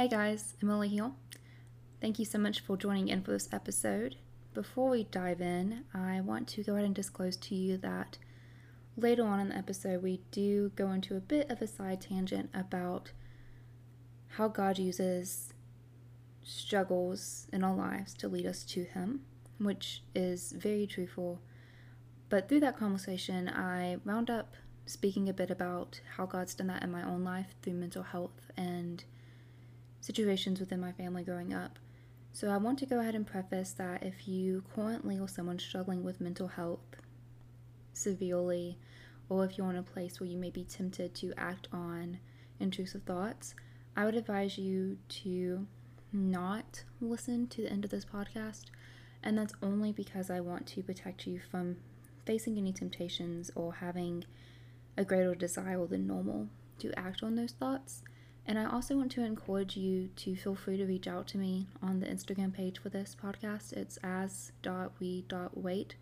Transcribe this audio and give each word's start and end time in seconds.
Hey 0.00 0.08
guys, 0.08 0.54
Emily 0.62 0.88
here. 0.88 1.10
Thank 2.00 2.18
you 2.18 2.24
so 2.24 2.38
much 2.38 2.60
for 2.60 2.74
joining 2.74 3.08
in 3.08 3.20
for 3.22 3.32
this 3.32 3.50
episode. 3.52 4.16
Before 4.54 4.88
we 4.88 5.04
dive 5.04 5.42
in, 5.42 5.84
I 5.92 6.22
want 6.22 6.48
to 6.48 6.62
go 6.62 6.72
ahead 6.72 6.86
and 6.86 6.94
disclose 6.94 7.36
to 7.36 7.54
you 7.54 7.76
that 7.76 8.16
later 8.96 9.26
on 9.26 9.40
in 9.40 9.50
the 9.50 9.58
episode, 9.58 10.02
we 10.02 10.22
do 10.30 10.72
go 10.74 10.90
into 10.92 11.18
a 11.18 11.20
bit 11.20 11.50
of 11.50 11.60
a 11.60 11.66
side 11.66 12.00
tangent 12.00 12.48
about 12.54 13.12
how 14.28 14.48
God 14.48 14.78
uses 14.78 15.52
struggles 16.42 17.46
in 17.52 17.62
our 17.62 17.74
lives 17.74 18.14
to 18.14 18.28
lead 18.28 18.46
us 18.46 18.64
to 18.64 18.84
Him, 18.84 19.20
which 19.58 20.02
is 20.14 20.52
very 20.52 20.86
truthful. 20.86 21.42
But 22.30 22.48
through 22.48 22.60
that 22.60 22.78
conversation, 22.78 23.50
I 23.50 23.98
wound 24.06 24.30
up 24.30 24.54
speaking 24.86 25.28
a 25.28 25.34
bit 25.34 25.50
about 25.50 26.00
how 26.16 26.24
God's 26.24 26.54
done 26.54 26.68
that 26.68 26.82
in 26.82 26.90
my 26.90 27.02
own 27.02 27.22
life 27.22 27.54
through 27.60 27.74
mental 27.74 28.02
health 28.04 28.50
and 28.56 29.04
situations 30.00 30.60
within 30.60 30.80
my 30.80 30.92
family 30.92 31.22
growing 31.22 31.52
up. 31.52 31.78
So 32.32 32.48
I 32.48 32.56
want 32.56 32.78
to 32.78 32.86
go 32.86 33.00
ahead 33.00 33.14
and 33.14 33.26
preface 33.26 33.72
that 33.72 34.02
if 34.02 34.28
you 34.28 34.62
currently 34.74 35.18
or 35.18 35.28
someone 35.28 35.58
struggling 35.58 36.04
with 36.04 36.20
mental 36.20 36.48
health 36.48 36.80
severely, 37.92 38.78
or 39.28 39.44
if 39.44 39.58
you're 39.58 39.70
in 39.70 39.76
a 39.76 39.82
place 39.82 40.20
where 40.20 40.28
you 40.28 40.38
may 40.38 40.50
be 40.50 40.64
tempted 40.64 41.14
to 41.14 41.32
act 41.36 41.68
on 41.72 42.18
intrusive 42.58 43.02
thoughts, 43.02 43.54
I 43.96 44.04
would 44.04 44.14
advise 44.14 44.58
you 44.58 44.98
to 45.08 45.66
not 46.12 46.84
listen 47.00 47.46
to 47.48 47.62
the 47.62 47.70
end 47.70 47.84
of 47.84 47.90
this 47.90 48.04
podcast. 48.04 48.66
And 49.22 49.36
that's 49.36 49.54
only 49.62 49.92
because 49.92 50.30
I 50.30 50.40
want 50.40 50.66
to 50.68 50.82
protect 50.82 51.26
you 51.26 51.40
from 51.50 51.76
facing 52.24 52.56
any 52.58 52.72
temptations 52.72 53.50
or 53.54 53.74
having 53.74 54.24
a 54.96 55.04
greater 55.04 55.34
desire 55.34 55.86
than 55.86 56.06
normal 56.06 56.48
to 56.78 56.98
act 56.98 57.22
on 57.22 57.36
those 57.36 57.52
thoughts. 57.52 58.02
And 58.50 58.58
I 58.58 58.64
also 58.68 58.96
want 58.96 59.12
to 59.12 59.22
encourage 59.22 59.76
you 59.76 60.08
to 60.16 60.34
feel 60.34 60.56
free 60.56 60.76
to 60.76 60.84
reach 60.84 61.06
out 61.06 61.28
to 61.28 61.38
me 61.38 61.68
on 61.80 62.00
the 62.00 62.06
Instagram 62.06 62.52
page 62.52 62.80
for 62.80 62.88
this 62.88 63.14
podcast. 63.22 63.72
It's 63.72 63.96
as.we.wait 64.02 65.94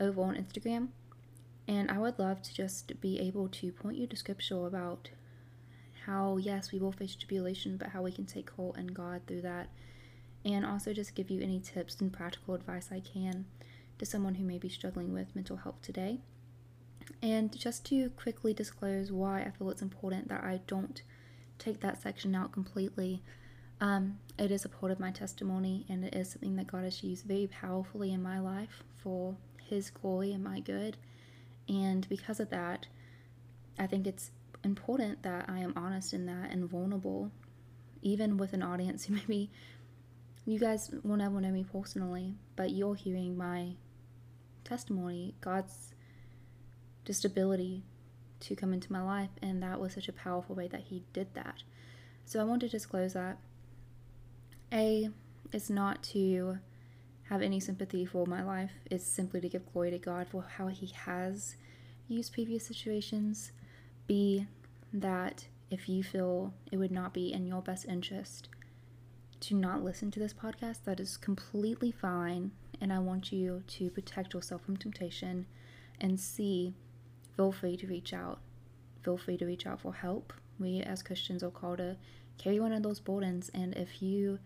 over 0.00 0.20
on 0.20 0.34
Instagram. 0.34 0.88
And 1.68 1.88
I 1.88 1.98
would 1.98 2.18
love 2.18 2.42
to 2.42 2.52
just 2.52 3.00
be 3.00 3.20
able 3.20 3.46
to 3.50 3.70
point 3.70 3.98
you 3.98 4.08
to 4.08 4.16
scripture 4.16 4.66
about 4.66 5.10
how, 6.06 6.38
yes, 6.38 6.72
we 6.72 6.80
will 6.80 6.90
face 6.90 7.14
tribulation, 7.14 7.76
but 7.76 7.90
how 7.90 8.02
we 8.02 8.10
can 8.10 8.26
take 8.26 8.50
hold 8.50 8.76
in 8.76 8.88
God 8.88 9.20
through 9.28 9.42
that. 9.42 9.68
And 10.44 10.66
also 10.66 10.92
just 10.92 11.14
give 11.14 11.30
you 11.30 11.40
any 11.40 11.60
tips 11.60 12.00
and 12.00 12.12
practical 12.12 12.54
advice 12.54 12.88
I 12.90 12.98
can 12.98 13.46
to 13.98 14.04
someone 14.04 14.34
who 14.34 14.44
may 14.44 14.58
be 14.58 14.68
struggling 14.68 15.12
with 15.12 15.36
mental 15.36 15.58
health 15.58 15.82
today. 15.82 16.18
And 17.22 17.56
just 17.56 17.86
to 17.86 18.10
quickly 18.10 18.52
disclose 18.52 19.12
why 19.12 19.42
I 19.42 19.52
feel 19.56 19.70
it's 19.70 19.82
important 19.82 20.26
that 20.30 20.42
I 20.42 20.62
don't 20.66 21.00
take 21.58 21.80
that 21.80 22.00
section 22.02 22.34
out 22.34 22.52
completely. 22.52 23.22
Um, 23.80 24.18
it 24.38 24.50
is 24.50 24.64
a 24.64 24.68
part 24.68 24.92
of 24.92 25.00
my 25.00 25.10
testimony, 25.10 25.84
and 25.88 26.04
it 26.04 26.14
is 26.14 26.30
something 26.30 26.56
that 26.56 26.66
God 26.66 26.84
has 26.84 27.02
used 27.02 27.26
very 27.26 27.46
powerfully 27.46 28.12
in 28.12 28.22
my 28.22 28.38
life 28.38 28.82
for 28.96 29.36
His 29.62 29.90
glory 29.90 30.32
and 30.32 30.42
my 30.42 30.60
good. 30.60 30.96
And 31.68 32.08
because 32.08 32.40
of 32.40 32.50
that, 32.50 32.86
I 33.78 33.86
think 33.86 34.06
it's 34.06 34.30
important 34.64 35.22
that 35.22 35.46
I 35.48 35.58
am 35.58 35.74
honest 35.76 36.14
in 36.14 36.26
that 36.26 36.50
and 36.50 36.68
vulnerable, 36.68 37.30
even 38.02 38.36
with 38.36 38.52
an 38.52 38.62
audience 38.62 39.04
who 39.06 39.14
maybe 39.14 39.50
you 40.46 40.58
guys 40.58 40.90
will 41.02 41.16
never 41.16 41.40
know 41.40 41.50
me 41.50 41.64
personally, 41.64 42.34
but 42.54 42.70
you're 42.70 42.94
hearing 42.94 43.36
my 43.36 43.72
testimony, 44.64 45.34
God's 45.40 45.94
just 47.04 47.24
ability 47.24 47.82
to 48.40 48.56
come 48.56 48.72
into 48.72 48.92
my 48.92 49.02
life, 49.02 49.30
and 49.42 49.62
that 49.62 49.80
was 49.80 49.94
such 49.94 50.08
a 50.08 50.12
powerful 50.12 50.54
way 50.54 50.68
that 50.68 50.82
He 50.82 51.02
did 51.12 51.34
that. 51.34 51.62
So 52.24 52.40
I 52.40 52.44
want 52.44 52.60
to 52.62 52.68
disclose 52.68 53.12
that. 53.14 53.38
A, 54.72 55.10
it's 55.52 55.70
not 55.70 56.02
to 56.04 56.58
have 57.24 57.42
any 57.42 57.60
sympathy 57.60 58.04
for 58.04 58.26
my 58.26 58.42
life, 58.42 58.72
it's 58.90 59.04
simply 59.04 59.40
to 59.40 59.48
give 59.48 59.72
glory 59.72 59.90
to 59.90 59.98
God 59.98 60.28
for 60.28 60.44
how 60.56 60.68
He 60.68 60.86
has 60.86 61.56
used 62.08 62.32
previous 62.32 62.66
situations. 62.66 63.52
B, 64.06 64.46
that 64.92 65.46
if 65.70 65.88
you 65.88 66.02
feel 66.02 66.54
it 66.70 66.76
would 66.76 66.92
not 66.92 67.12
be 67.12 67.32
in 67.32 67.46
your 67.46 67.62
best 67.62 67.86
interest 67.86 68.48
to 69.40 69.54
not 69.54 69.82
listen 69.82 70.10
to 70.12 70.20
this 70.20 70.32
podcast, 70.32 70.84
that 70.84 71.00
is 71.00 71.16
completely 71.16 71.90
fine. 71.90 72.52
And 72.80 72.92
I 72.92 72.98
want 72.98 73.32
you 73.32 73.62
to 73.66 73.90
protect 73.90 74.34
yourself 74.34 74.62
from 74.64 74.76
temptation 74.76 75.46
and 76.00 76.20
see 76.20 76.74
feel 77.36 77.52
free 77.52 77.76
to 77.76 77.86
reach 77.86 78.12
out. 78.12 78.40
Feel 79.02 79.18
free 79.18 79.36
to 79.36 79.46
reach 79.46 79.66
out 79.66 79.80
for 79.80 79.94
help. 79.94 80.32
We 80.58 80.80
as 80.80 81.02
Christians 81.02 81.42
are 81.42 81.50
called 81.50 81.78
to 81.78 81.96
carry 82.38 82.58
one 82.58 82.72
of 82.72 82.82
those 82.82 83.00
burdens, 83.00 83.50
and 83.54 83.74
if 83.76 84.02
you 84.02 84.38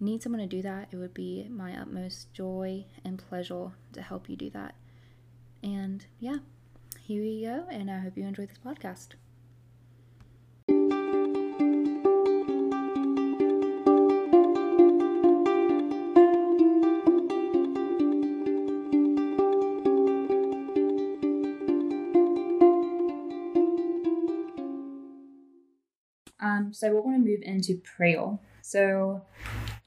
need 0.00 0.22
someone 0.22 0.40
to 0.40 0.46
do 0.46 0.62
that, 0.62 0.88
it 0.90 0.96
would 0.96 1.14
be 1.14 1.48
my 1.50 1.76
utmost 1.76 2.32
joy 2.32 2.84
and 3.04 3.18
pleasure 3.18 3.70
to 3.92 4.02
help 4.02 4.28
you 4.28 4.36
do 4.36 4.50
that. 4.50 4.74
And 5.62 6.04
yeah, 6.20 6.38
here 7.00 7.22
we 7.22 7.42
go, 7.42 7.66
and 7.70 7.90
I 7.90 7.98
hope 7.98 8.16
you 8.16 8.24
enjoy 8.24 8.46
this 8.46 8.58
podcast. 8.64 9.14
Um, 26.58 26.72
so 26.72 26.92
we're 26.92 27.02
going 27.02 27.22
to 27.22 27.30
move 27.30 27.40
into 27.42 27.80
prayer. 27.96 28.38
So 28.62 29.22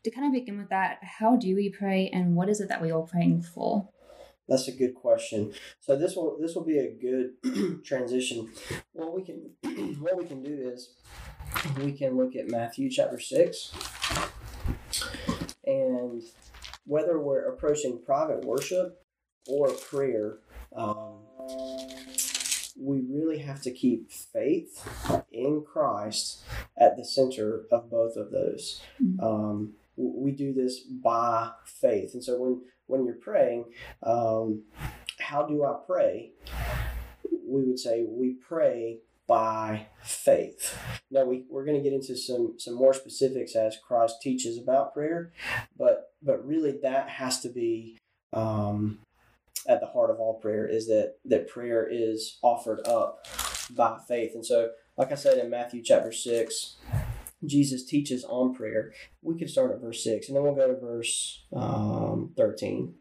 to 0.03 0.11
kind 0.11 0.27
of 0.27 0.33
begin 0.33 0.57
with 0.57 0.69
that, 0.69 0.99
how 1.01 1.35
do 1.35 1.55
we 1.55 1.69
pray 1.69 2.09
and 2.13 2.35
what 2.35 2.49
is 2.49 2.61
it 2.61 2.69
that 2.69 2.81
we 2.81 2.91
are 2.91 3.01
praying 3.01 3.41
for? 3.41 3.89
That's 4.47 4.67
a 4.67 4.71
good 4.71 4.95
question. 4.95 5.53
So 5.79 5.95
this 5.95 6.15
will 6.15 6.37
this 6.39 6.55
will 6.55 6.65
be 6.65 6.79
a 6.79 6.91
good 6.91 7.83
transition. 7.85 8.51
What 8.91 9.15
we 9.15 9.23
can 9.23 9.51
what 9.99 10.17
we 10.17 10.25
can 10.25 10.43
do 10.43 10.71
is 10.73 10.89
we 11.77 11.93
can 11.93 12.17
look 12.17 12.35
at 12.35 12.49
Matthew 12.49 12.89
chapter 12.89 13.19
six, 13.19 13.71
and 15.65 16.21
whether 16.85 17.19
we're 17.19 17.45
approaching 17.45 18.01
private 18.05 18.43
worship 18.43 18.99
or 19.47 19.69
prayer, 19.69 20.39
um, 20.75 21.19
we 22.77 23.01
really 23.09 23.39
have 23.39 23.61
to 23.61 23.71
keep 23.71 24.11
faith 24.11 24.85
in 25.31 25.63
Christ 25.63 26.43
at 26.77 26.97
the 26.97 27.05
center 27.05 27.63
of 27.71 27.89
both 27.89 28.15
of 28.15 28.31
those. 28.31 28.81
Mm-hmm. 29.01 29.23
Um, 29.23 29.73
we 29.95 30.31
do 30.31 30.53
this 30.53 30.79
by 30.79 31.51
faith, 31.65 32.13
and 32.13 32.23
so 32.23 32.39
when 32.39 32.61
when 32.87 33.05
you're 33.05 33.15
praying, 33.15 33.65
um, 34.03 34.63
how 35.19 35.43
do 35.43 35.63
I 35.63 35.75
pray? 35.85 36.31
We 37.47 37.63
would 37.63 37.79
say 37.79 38.05
we 38.07 38.33
pray 38.33 38.99
by 39.27 39.87
faith. 40.03 40.77
Now 41.09 41.23
we, 41.23 41.43
we're 41.49 41.63
going 41.63 41.77
to 41.77 41.83
get 41.83 41.93
into 41.93 42.17
some 42.17 42.55
some 42.57 42.73
more 42.73 42.93
specifics 42.93 43.55
as 43.55 43.77
Christ 43.77 44.15
teaches 44.21 44.57
about 44.57 44.93
prayer, 44.93 45.31
but 45.77 46.13
but 46.21 46.45
really 46.45 46.79
that 46.83 47.09
has 47.09 47.39
to 47.41 47.49
be 47.49 47.97
um, 48.33 48.99
at 49.67 49.79
the 49.79 49.87
heart 49.87 50.09
of 50.09 50.19
all 50.19 50.39
prayer 50.39 50.67
is 50.67 50.87
that 50.87 51.15
that 51.25 51.47
prayer 51.47 51.87
is 51.89 52.39
offered 52.41 52.85
up 52.87 53.25
by 53.75 53.99
faith. 54.07 54.31
And 54.35 54.45
so, 54.45 54.69
like 54.97 55.11
I 55.11 55.15
said 55.15 55.37
in 55.37 55.49
Matthew 55.49 55.81
chapter 55.83 56.11
six, 56.11 56.77
Jesus 57.45 57.85
teaches 57.85 58.23
on 58.23 58.53
prayer. 58.53 58.93
We 59.21 59.37
could 59.37 59.49
start 59.49 59.71
at 59.71 59.81
verse 59.81 60.03
six, 60.03 60.27
and 60.27 60.35
then 60.35 60.43
we'll 60.43 60.55
go 60.55 60.67
to 60.67 60.79
verse 60.79 61.43
um, 61.55 62.33
thirteen. 62.37 62.95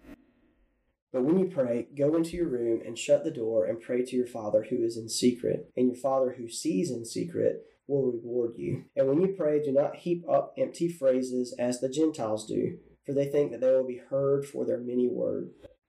But 1.12 1.24
when 1.24 1.40
you 1.40 1.46
pray, 1.46 1.88
go 1.98 2.14
into 2.14 2.36
your 2.36 2.48
room 2.48 2.82
and 2.86 2.96
shut 2.96 3.24
the 3.24 3.32
door 3.32 3.66
and 3.66 3.80
pray 3.80 4.04
to 4.04 4.16
your 4.16 4.28
Father 4.28 4.66
who 4.70 4.76
is 4.84 4.96
in 4.96 5.08
secret, 5.08 5.70
and 5.76 5.88
your 5.88 5.96
Father 5.96 6.36
who 6.38 6.48
sees 6.48 6.90
in 6.90 7.04
secret 7.04 7.64
will 7.88 8.12
reward 8.12 8.52
you. 8.56 8.84
And 8.94 9.08
when 9.08 9.20
you 9.20 9.34
pray, 9.36 9.60
do 9.60 9.72
not 9.72 9.96
heap 9.96 10.24
up 10.30 10.54
empty 10.56 10.88
phrases 10.88 11.52
as 11.58 11.80
the 11.80 11.88
Gentiles 11.88 12.46
do, 12.46 12.78
for 13.04 13.12
they 13.12 13.26
think 13.26 13.50
that 13.50 13.60
they 13.60 13.72
will 13.72 13.86
be 13.86 14.00
heard 14.08 14.46
for 14.46 14.64
their 14.64 14.78
many 14.78 15.08
words. 15.08 15.50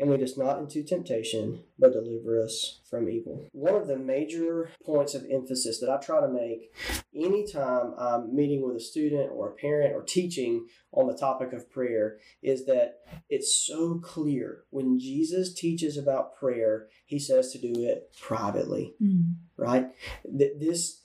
And 0.00 0.10
lead 0.10 0.22
us 0.22 0.38
not 0.38 0.58
into 0.58 0.82
temptation, 0.82 1.62
but 1.78 1.92
deliver 1.92 2.42
us 2.42 2.80
from 2.88 3.08
evil. 3.08 3.46
One 3.52 3.74
of 3.74 3.86
the 3.86 3.98
major 3.98 4.70
points 4.84 5.14
of 5.14 5.26
emphasis 5.30 5.78
that 5.80 5.90
I 5.90 5.98
try 5.98 6.20
to 6.22 6.28
make 6.28 6.72
anytime 7.14 7.92
I'm 7.98 8.34
meeting 8.34 8.66
with 8.66 8.76
a 8.76 8.80
student 8.80 9.30
or 9.32 9.48
a 9.50 9.52
parent 9.54 9.94
or 9.94 10.02
teaching 10.02 10.66
on 10.92 11.06
the 11.06 11.16
topic 11.16 11.52
of 11.52 11.70
prayer 11.70 12.18
is 12.42 12.64
that 12.66 13.00
it's 13.28 13.54
so 13.54 13.98
clear 13.98 14.64
when 14.70 14.98
Jesus 14.98 15.52
teaches 15.52 15.98
about 15.98 16.34
prayer, 16.34 16.88
he 17.04 17.18
says 17.18 17.52
to 17.52 17.58
do 17.58 17.72
it 17.84 18.10
privately, 18.18 18.94
Mm. 19.02 19.34
right? 19.56 19.90
That 20.24 20.58
this 20.60 21.02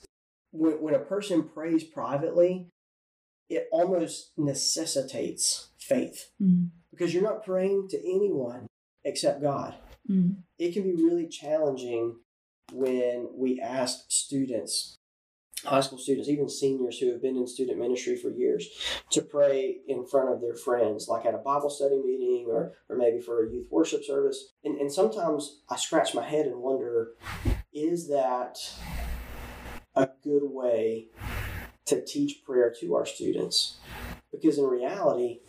when, 0.52 0.80
when 0.80 0.94
a 0.94 1.00
person 1.00 1.42
prays 1.42 1.84
privately, 1.84 2.70
it 3.50 3.68
almost 3.70 4.32
necessitates 4.38 5.68
faith 5.78 6.30
Mm. 6.40 6.70
because 6.90 7.12
you're 7.12 7.22
not 7.22 7.44
praying 7.44 7.88
to 7.90 7.98
anyone 7.98 8.66
except 9.06 9.40
God. 9.40 9.74
Mm. 10.10 10.36
It 10.58 10.72
can 10.72 10.82
be 10.82 11.02
really 11.02 11.28
challenging 11.28 12.16
when 12.72 13.28
we 13.34 13.60
ask 13.60 14.00
students, 14.08 14.98
high 15.64 15.80
school 15.80 15.98
students, 15.98 16.28
even 16.28 16.48
seniors 16.48 16.98
who 16.98 17.10
have 17.12 17.22
been 17.22 17.36
in 17.36 17.46
student 17.46 17.78
ministry 17.78 18.16
for 18.16 18.30
years, 18.30 18.68
to 19.12 19.22
pray 19.22 19.78
in 19.86 20.04
front 20.04 20.30
of 20.30 20.40
their 20.40 20.56
friends, 20.56 21.08
like 21.08 21.24
at 21.24 21.34
a 21.34 21.38
Bible 21.38 21.70
study 21.70 22.02
meeting 22.04 22.46
or, 22.48 22.72
or 22.88 22.96
maybe 22.96 23.20
for 23.20 23.44
a 23.44 23.50
youth 23.50 23.68
worship 23.70 24.04
service. 24.04 24.52
And, 24.64 24.78
and 24.80 24.92
sometimes 24.92 25.62
I 25.70 25.76
scratch 25.76 26.14
my 26.14 26.26
head 26.26 26.46
and 26.46 26.60
wonder 26.60 27.12
is 27.72 28.08
that 28.08 28.58
a 29.94 30.08
good 30.24 30.42
way 30.42 31.08
to 31.86 32.04
teach 32.04 32.42
prayer 32.44 32.74
to 32.80 32.94
our 32.96 33.06
students? 33.06 33.76
Because 34.32 34.58
in 34.58 34.64
reality, 34.64 35.40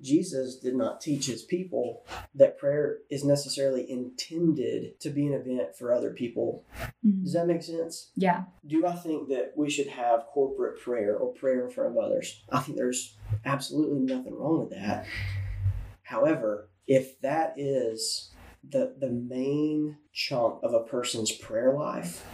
Jesus 0.00 0.56
did 0.56 0.76
not 0.76 1.00
teach 1.00 1.26
his 1.26 1.42
people 1.42 2.06
that 2.34 2.58
prayer 2.58 2.98
is 3.10 3.24
necessarily 3.24 3.90
intended 3.90 4.98
to 5.00 5.10
be 5.10 5.26
an 5.26 5.32
event 5.32 5.76
for 5.76 5.92
other 5.92 6.10
people. 6.10 6.64
Mm. 7.04 7.24
Does 7.24 7.32
that 7.32 7.46
make 7.46 7.62
sense? 7.62 8.10
Yeah. 8.14 8.44
Do 8.66 8.86
I 8.86 8.94
think 8.94 9.28
that 9.28 9.52
we 9.56 9.70
should 9.70 9.88
have 9.88 10.26
corporate 10.26 10.80
prayer 10.80 11.16
or 11.16 11.32
prayer 11.32 11.66
in 11.66 11.72
front 11.72 11.90
of 11.90 11.98
others? 11.98 12.42
I 12.50 12.60
think 12.60 12.78
there's 12.78 13.16
absolutely 13.44 14.00
nothing 14.00 14.34
wrong 14.34 14.60
with 14.60 14.70
that. 14.70 15.06
However, 16.02 16.70
if 16.86 17.20
that 17.20 17.54
is 17.56 18.32
the 18.68 18.94
the 18.98 19.10
main 19.10 19.98
chunk 20.12 20.60
of 20.62 20.74
a 20.74 20.84
person's 20.84 21.30
prayer 21.32 21.74
life, 21.74 22.24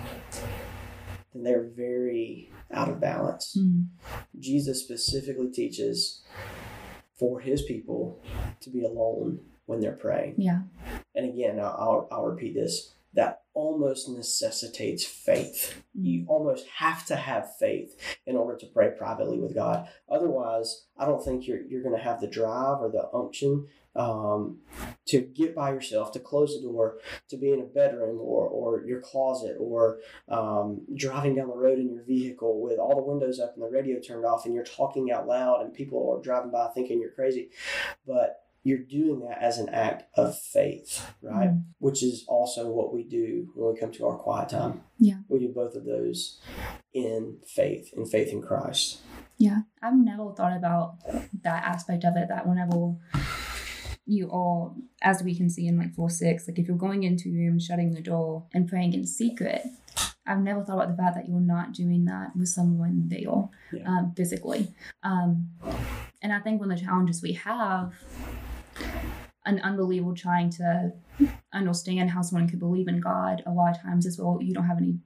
then 1.32 1.42
they're 1.42 1.68
very 1.74 2.50
out 2.72 2.88
of 2.88 3.00
balance. 3.00 3.56
Mm. 3.58 3.88
Jesus 4.38 4.82
specifically 4.82 5.50
teaches 5.50 6.22
for 7.18 7.40
his 7.40 7.62
people 7.62 8.22
to 8.60 8.70
be 8.70 8.84
alone 8.84 9.40
when 9.66 9.80
they're 9.80 9.92
praying. 9.92 10.34
Yeah. 10.38 10.62
And 11.14 11.26
again, 11.26 11.58
I'll, 11.60 12.08
I'll, 12.10 12.24
repeat 12.24 12.54
this 12.54 12.94
that 13.14 13.42
almost 13.54 14.08
necessitates 14.08 15.04
faith. 15.04 15.82
Mm. 15.96 16.04
You 16.04 16.24
almost 16.26 16.66
have 16.78 17.06
to 17.06 17.16
have 17.16 17.56
faith 17.56 18.18
in 18.26 18.36
order 18.36 18.56
to 18.58 18.66
pray 18.66 18.90
privately 18.98 19.38
with 19.38 19.54
God. 19.54 19.88
Otherwise, 20.10 20.86
I 20.98 21.06
don't 21.06 21.24
think 21.24 21.46
you're, 21.46 21.62
you're 21.62 21.82
going 21.82 21.96
to 21.96 22.02
have 22.02 22.20
the 22.20 22.26
drive 22.26 22.80
or 22.80 22.90
the 22.90 23.08
unction 23.14 23.68
um, 23.96 24.58
to 25.06 25.20
get 25.20 25.54
by 25.54 25.70
yourself, 25.70 26.12
to 26.12 26.18
close 26.18 26.54
the 26.54 26.62
door, 26.62 26.98
to 27.28 27.36
be 27.36 27.52
in 27.52 27.60
a 27.60 27.64
bedroom 27.64 28.18
or, 28.20 28.48
or 28.48 28.84
your 28.84 29.00
closet 29.00 29.56
or 29.58 29.98
um, 30.28 30.82
driving 30.96 31.34
down 31.34 31.48
the 31.48 31.56
road 31.56 31.78
in 31.78 31.92
your 31.92 32.02
vehicle 32.04 32.60
with 32.60 32.78
all 32.78 32.96
the 32.96 33.02
windows 33.02 33.38
up 33.38 33.54
and 33.54 33.62
the 33.62 33.68
radio 33.68 34.00
turned 34.00 34.24
off 34.24 34.44
and 34.44 34.54
you're 34.54 34.64
talking 34.64 35.12
out 35.12 35.26
loud 35.26 35.62
and 35.62 35.74
people 35.74 36.12
are 36.12 36.22
driving 36.22 36.50
by 36.50 36.68
thinking 36.74 37.00
you're 37.00 37.10
crazy. 37.10 37.50
But 38.06 38.40
you're 38.64 38.78
doing 38.78 39.20
that 39.20 39.42
as 39.42 39.58
an 39.58 39.68
act 39.68 40.04
of 40.16 40.38
faith, 40.38 41.12
right? 41.20 41.50
Mm. 41.50 41.64
Which 41.78 42.02
is 42.02 42.24
also 42.26 42.70
what 42.70 42.94
we 42.94 43.04
do 43.04 43.52
when 43.54 43.74
we 43.74 43.78
come 43.78 43.92
to 43.92 44.06
our 44.06 44.16
quiet 44.16 44.48
time. 44.48 44.82
Yeah. 44.98 45.18
We 45.28 45.38
do 45.38 45.48
both 45.48 45.74
of 45.74 45.84
those 45.84 46.40
in 46.94 47.36
faith, 47.46 47.92
in 47.94 48.06
faith 48.06 48.32
in 48.32 48.40
Christ. 48.40 49.00
Yeah. 49.36 49.60
I've 49.82 49.96
never 49.96 50.32
thought 50.32 50.56
about 50.56 50.96
that 51.42 51.62
aspect 51.64 52.04
of 52.04 52.16
it 52.16 52.28
that 52.28 52.46
whenever 52.46 52.94
you 54.06 54.28
all, 54.28 54.76
as 55.02 55.22
we 55.22 55.34
can 55.34 55.48
see 55.48 55.66
in 55.66 55.78
like 55.78 55.94
4 55.94 56.10
6, 56.10 56.48
like 56.48 56.58
if 56.58 56.68
you're 56.68 56.76
going 56.76 57.02
into 57.04 57.28
your 57.28 57.50
room, 57.50 57.58
shutting 57.58 57.92
the 57.92 58.00
door, 58.02 58.44
and 58.52 58.68
praying 58.68 58.92
in 58.92 59.06
secret, 59.06 59.62
I've 60.26 60.40
never 60.40 60.62
thought 60.64 60.84
about 60.84 60.88
the 60.96 61.02
fact 61.02 61.16
that 61.16 61.28
you're 61.28 61.40
not 61.40 61.72
doing 61.72 62.04
that 62.06 62.34
with 62.36 62.48
someone 62.48 63.08
there 63.08 63.48
Yeah. 63.72 63.86
um, 63.86 64.12
physically. 64.16 64.68
Um, 65.02 65.50
and 66.22 66.32
I 66.32 66.40
think 66.40 66.60
one 66.60 66.70
of 66.70 66.78
the 66.78 66.84
challenges 66.84 67.22
we 67.22 67.32
have, 67.34 67.92
an 69.46 69.60
unbelievable 69.60 70.14
trying 70.14 70.48
to 70.50 70.92
understand 71.54 72.10
how 72.10 72.22
someone 72.22 72.48
could 72.48 72.58
believe 72.58 72.88
in 72.88 73.00
God, 73.00 73.42
a 73.46 73.50
lot 73.52 73.76
of 73.76 73.82
times 73.82 74.06
as 74.06 74.18
well, 74.18 74.38
you 74.42 74.52
don't 74.52 74.66
have 74.66 74.78
any 74.78 74.98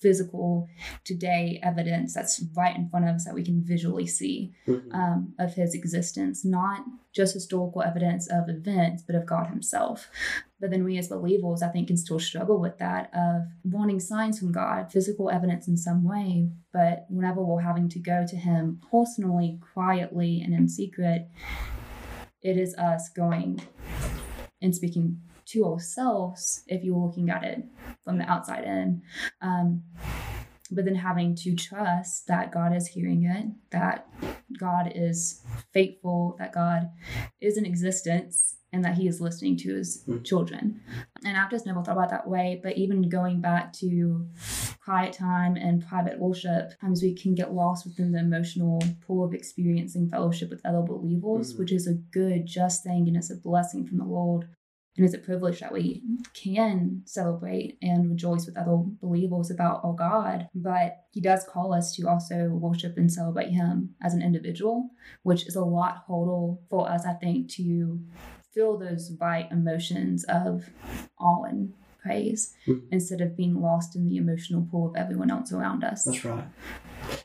physical 0.00 0.68
today 1.04 1.58
evidence 1.62 2.14
that's 2.14 2.42
right 2.56 2.76
in 2.76 2.88
front 2.88 3.08
of 3.08 3.16
us 3.16 3.24
that 3.24 3.34
we 3.34 3.42
can 3.44 3.62
visually 3.62 4.06
see 4.06 4.52
Mhm. 4.66 4.94
um, 4.94 5.34
of 5.38 5.54
his 5.54 5.74
existence, 5.74 6.44
not 6.44 6.84
just 7.12 7.34
historical 7.34 7.82
evidence 7.82 8.28
of 8.28 8.48
events, 8.48 9.02
but 9.02 9.16
of 9.16 9.26
God 9.26 9.48
himself. 9.48 10.08
But 10.60 10.70
then 10.70 10.84
we 10.84 10.98
as 10.98 11.08
believers, 11.08 11.62
I 11.62 11.68
think, 11.68 11.88
can 11.88 11.96
still 11.96 12.18
struggle 12.20 12.60
with 12.60 12.78
that 12.78 13.10
of 13.14 13.42
wanting 13.64 14.00
signs 14.00 14.38
from 14.38 14.52
God, 14.52 14.90
physical 14.92 15.30
evidence 15.30 15.68
in 15.68 15.76
some 15.76 16.04
way. 16.04 16.50
But 16.72 17.06
whenever 17.08 17.42
we're 17.44 17.60
having 17.60 17.88
to 17.90 17.98
go 17.98 18.24
to 18.26 18.36
him 18.36 18.80
personally, 18.90 19.60
quietly, 19.72 20.40
and 20.40 20.54
in 20.54 20.68
secret, 20.68 21.28
it 22.42 22.56
is 22.56 22.74
us 22.76 23.08
going 23.08 23.60
and 24.62 24.74
speaking 24.74 25.20
to 25.50 25.64
ourselves 25.64 26.62
if 26.66 26.84
you're 26.84 26.98
looking 26.98 27.30
at 27.30 27.44
it 27.44 27.64
from 28.02 28.18
the 28.18 28.24
outside 28.30 28.64
in. 28.64 29.02
Um, 29.40 29.82
but 30.70 30.84
then 30.84 30.96
having 30.96 31.34
to 31.36 31.54
trust 31.54 32.26
that 32.26 32.52
God 32.52 32.74
is 32.76 32.86
hearing 32.88 33.24
it, 33.24 33.46
that 33.70 34.06
God 34.58 34.92
is 34.94 35.42
faithful, 35.72 36.36
that 36.38 36.52
God 36.52 36.90
is 37.40 37.56
in 37.56 37.64
existence, 37.64 38.56
and 38.70 38.84
that 38.84 38.96
He 38.96 39.08
is 39.08 39.18
listening 39.18 39.56
to 39.58 39.74
His 39.76 40.04
Mhm. 40.06 40.22
children. 40.24 40.80
And 41.24 41.38
I've 41.38 41.50
just 41.50 41.64
never 41.64 41.82
thought 41.82 41.92
about 41.92 42.08
it 42.08 42.10
that 42.10 42.28
way. 42.28 42.60
But 42.62 42.76
even 42.76 43.08
going 43.08 43.40
back 43.40 43.72
to 43.74 44.28
quiet 44.84 45.14
time 45.14 45.56
and 45.56 45.82
private 45.86 46.18
worship, 46.18 46.78
times 46.78 47.02
we 47.02 47.14
can 47.14 47.34
get 47.34 47.54
lost 47.54 47.86
within 47.86 48.12
the 48.12 48.18
emotional 48.18 48.82
pool 49.06 49.24
of 49.24 49.32
experiencing 49.32 50.10
fellowship 50.10 50.50
with 50.50 50.60
other 50.66 50.82
believers, 50.82 51.54
Mhm. 51.54 51.58
which 51.60 51.72
is 51.72 51.86
a 51.86 51.94
good, 51.94 52.44
just 52.44 52.84
thing, 52.84 53.08
and 53.08 53.16
it's 53.16 53.30
a 53.30 53.36
blessing 53.36 53.86
from 53.86 53.96
the 53.98 54.04
Lord. 54.04 54.48
And 54.98 55.04
it's 55.06 55.14
a 55.14 55.18
privilege 55.18 55.60
that 55.60 55.72
we 55.72 56.02
can 56.34 57.02
celebrate 57.04 57.78
and 57.80 58.10
rejoice 58.10 58.46
with 58.46 58.56
other 58.58 58.78
believers 59.00 59.48
about 59.48 59.80
our 59.84 59.94
God. 59.94 60.48
But 60.56 61.04
He 61.12 61.20
does 61.20 61.44
call 61.44 61.72
us 61.72 61.94
to 61.94 62.08
also 62.08 62.48
worship 62.48 62.96
and 62.96 63.10
celebrate 63.10 63.50
Him 63.50 63.94
as 64.02 64.12
an 64.12 64.22
individual, 64.22 64.90
which 65.22 65.46
is 65.46 65.54
a 65.54 65.64
lot 65.64 66.02
harder 66.08 66.56
for 66.68 66.90
us, 66.90 67.06
I 67.06 67.12
think, 67.14 67.48
to 67.52 68.00
feel 68.52 68.76
those 68.76 69.12
right 69.20 69.46
emotions 69.52 70.24
of 70.28 70.68
awe 71.20 71.44
and 71.44 71.72
praise 72.02 72.54
Mhm. 72.66 72.82
instead 72.90 73.20
of 73.20 73.36
being 73.36 73.60
lost 73.60 73.94
in 73.94 74.08
the 74.08 74.16
emotional 74.16 74.66
pool 74.68 74.88
of 74.88 74.96
everyone 74.96 75.30
else 75.30 75.52
around 75.52 75.84
us. 75.84 76.02
That's 76.04 76.24
right. 76.24 76.44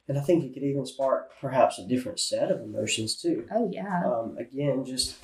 And 0.08 0.18
I 0.18 0.22
think 0.22 0.44
it 0.44 0.54
could 0.54 0.64
even 0.64 0.86
spark 0.86 1.32
perhaps 1.42 1.80
a 1.80 1.88
different 1.88 2.20
set 2.20 2.52
of 2.52 2.62
emotions 2.62 3.16
too. 3.20 3.48
Oh, 3.52 3.68
yeah. 3.72 4.04
Um, 4.06 4.38
again, 4.38 4.84
just 4.86 5.16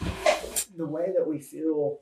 the 0.78 0.86
way 0.86 1.12
that 1.16 1.28
we 1.28 1.40
feel 1.40 2.00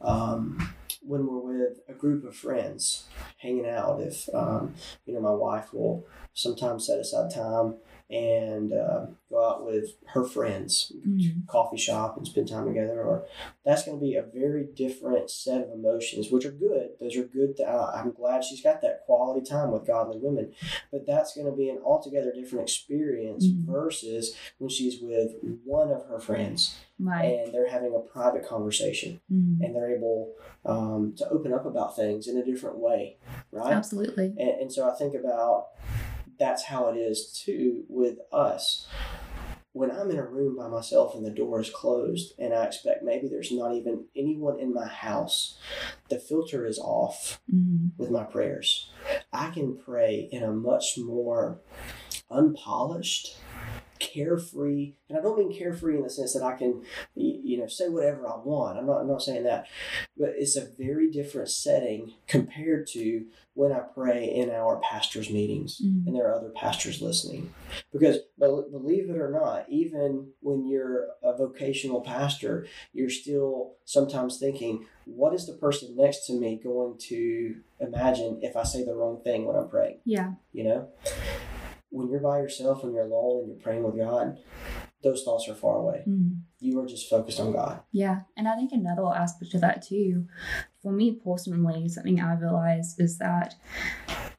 um, 0.00 0.74
when 1.02 1.26
we're 1.26 1.66
with 1.66 1.80
a 1.88 1.92
group 1.92 2.24
of 2.24 2.36
friends 2.36 3.04
hanging 3.38 3.68
out. 3.68 4.00
If 4.00 4.28
um, 4.34 4.74
you 5.06 5.14
know, 5.14 5.20
my 5.20 5.32
wife 5.32 5.72
will 5.72 6.06
sometimes 6.34 6.86
set 6.86 6.98
aside 6.98 7.30
time 7.34 7.76
and 8.10 8.72
uh, 8.72 9.06
go 9.28 9.46
out 9.46 9.66
with 9.66 9.96
her 10.06 10.24
friends, 10.24 10.92
Mhm. 11.06 11.46
coffee 11.46 11.76
shop, 11.76 12.16
and 12.16 12.26
spend 12.26 12.48
time 12.48 12.66
together. 12.66 13.02
Or 13.04 13.26
that's 13.64 13.84
going 13.84 13.98
to 13.98 14.04
be 14.04 14.14
a 14.14 14.22
very 14.22 14.64
different 14.64 15.30
set 15.30 15.60
of 15.62 15.70
emotions, 15.72 16.30
which 16.30 16.46
are 16.46 16.50
good. 16.50 16.92
Those 17.00 17.16
are 17.18 17.24
good. 17.24 17.60
Uh, 17.60 17.92
I'm 17.94 18.12
glad 18.12 18.44
she's 18.44 18.62
got 18.62 18.80
that 18.80 19.04
quality 19.04 19.44
time 19.44 19.70
with 19.72 19.86
godly 19.86 20.18
women, 20.18 20.52
but 20.90 21.06
that's 21.06 21.34
going 21.34 21.46
to 21.50 21.56
be 21.56 21.68
an 21.68 21.78
altogether 21.84 22.32
different 22.32 22.62
experience 22.62 23.46
Mhm. 23.46 23.66
versus 23.66 24.34
when 24.58 24.70
she's 24.70 25.02
with 25.02 25.34
one 25.64 25.90
of 25.90 26.06
her 26.06 26.18
friends 26.18 26.74
Right. 26.98 27.40
and 27.44 27.52
they're 27.52 27.68
having 27.68 27.94
a 27.94 28.00
private 28.00 28.44
conversation 28.46 29.20
Mhm. 29.30 29.60
and 29.64 29.76
they're 29.76 29.94
able 29.94 30.32
um, 30.64 31.14
to 31.16 31.26
open 31.30 31.52
up 31.52 31.64
about 31.66 31.94
things 31.96 32.26
in 32.26 32.36
a 32.36 32.44
different 32.44 32.78
way, 32.78 33.16
right? 33.52 33.72
Absolutely. 33.72 34.26
And, 34.38 34.60
and 34.62 34.72
so 34.72 34.86
I 34.90 34.94
think 34.94 35.14
about 35.14 35.68
that's 36.38 36.64
how 36.64 36.88
it 36.88 36.96
is 36.96 37.32
too 37.44 37.84
with 37.88 38.18
us. 38.32 38.86
When 39.72 39.90
I'm 39.90 40.10
in 40.10 40.16
a 40.18 40.26
room 40.26 40.56
by 40.56 40.66
myself 40.68 41.14
and 41.14 41.24
the 41.24 41.30
door 41.30 41.60
is 41.60 41.70
closed, 41.70 42.32
and 42.38 42.52
I 42.54 42.64
expect 42.64 43.04
maybe 43.04 43.28
there's 43.28 43.52
not 43.52 43.74
even 43.74 44.06
anyone 44.16 44.58
in 44.58 44.72
my 44.72 44.86
house, 44.86 45.58
the 46.08 46.18
filter 46.18 46.66
is 46.66 46.78
off 46.78 47.40
Mhm. 47.52 47.90
with 47.96 48.10
my 48.10 48.24
prayers. 48.24 48.90
I 49.32 49.50
can 49.50 49.76
pray 49.76 50.28
in 50.32 50.42
a 50.42 50.52
much 50.52 50.98
more 50.98 51.60
unpolished 52.30 53.36
carefree, 53.98 54.94
and 55.08 55.18
I 55.18 55.20
don't 55.22 55.38
mean 55.38 55.56
carefree 55.56 55.96
in 55.96 56.02
the 56.02 56.10
sense 56.10 56.34
that 56.34 56.42
I 56.42 56.54
can, 56.56 56.82
you 57.14 57.58
know, 57.58 57.66
say 57.66 57.88
whatever 57.88 58.26
I 58.26 58.36
want. 58.36 58.78
I'm 58.78 58.86
not, 58.86 59.00
I'm 59.00 59.08
not 59.08 59.22
saying 59.22 59.44
that, 59.44 59.66
but 60.16 60.30
it's 60.36 60.56
a 60.56 60.68
very 60.78 61.10
different 61.10 61.50
setting 61.50 62.12
compared 62.26 62.86
to 62.88 63.26
when 63.54 63.72
I 63.72 63.80
pray 63.80 64.24
in 64.32 64.50
our 64.50 64.78
pastors' 64.80 65.30
meetings 65.30 65.80
Mhm. 65.84 66.06
and 66.06 66.14
there 66.16 66.28
are 66.28 66.34
other 66.34 66.50
pastors 66.50 67.02
listening. 67.02 67.52
Because 67.92 68.18
believe 68.38 69.10
it 69.10 69.18
or 69.18 69.30
not, 69.30 69.68
even 69.68 70.28
when 70.40 70.66
you're 70.66 71.08
a 71.22 71.36
vocational 71.36 72.00
pastor, 72.00 72.66
you're 72.92 73.10
still 73.10 73.74
sometimes 73.84 74.38
thinking, 74.38 74.86
what 75.06 75.34
is 75.34 75.46
the 75.46 75.54
person 75.54 75.96
next 75.96 76.26
to 76.26 76.34
me 76.34 76.60
going 76.62 76.96
to 77.08 77.56
imagine 77.80 78.38
if 78.42 78.56
I 78.56 78.62
say 78.62 78.84
the 78.84 78.94
wrong 78.94 79.20
thing 79.24 79.44
when 79.46 79.56
I'm 79.56 79.68
praying? 79.68 79.98
Yeah. 80.04 80.34
You 80.52 80.64
know? 80.64 80.88
When 81.90 82.10
you're 82.10 82.20
by 82.20 82.40
yourself, 82.40 82.82
when 82.84 82.92
you're 82.92 83.04
alone 83.06 83.40
and 83.44 83.48
you're 83.48 83.62
praying 83.62 83.82
with 83.82 83.96
God, 83.96 84.38
those 85.02 85.22
thoughts 85.22 85.48
are 85.48 85.54
far 85.54 85.76
away. 85.78 86.04
Mhm. 86.06 86.40
You 86.60 86.80
are 86.80 86.86
just 86.86 87.08
focused 87.08 87.40
on 87.40 87.52
God. 87.52 87.80
Yeah, 87.92 88.22
and 88.36 88.48
I 88.48 88.56
think 88.56 88.72
another 88.72 89.06
aspect 89.06 89.54
of 89.54 89.60
that 89.62 89.82
too, 89.82 90.26
for 90.82 90.92
me 90.92 91.12
personally, 91.12 91.88
something 91.88 92.20
I 92.20 92.34
realized 92.34 93.00
is 93.00 93.18
that 93.18 93.54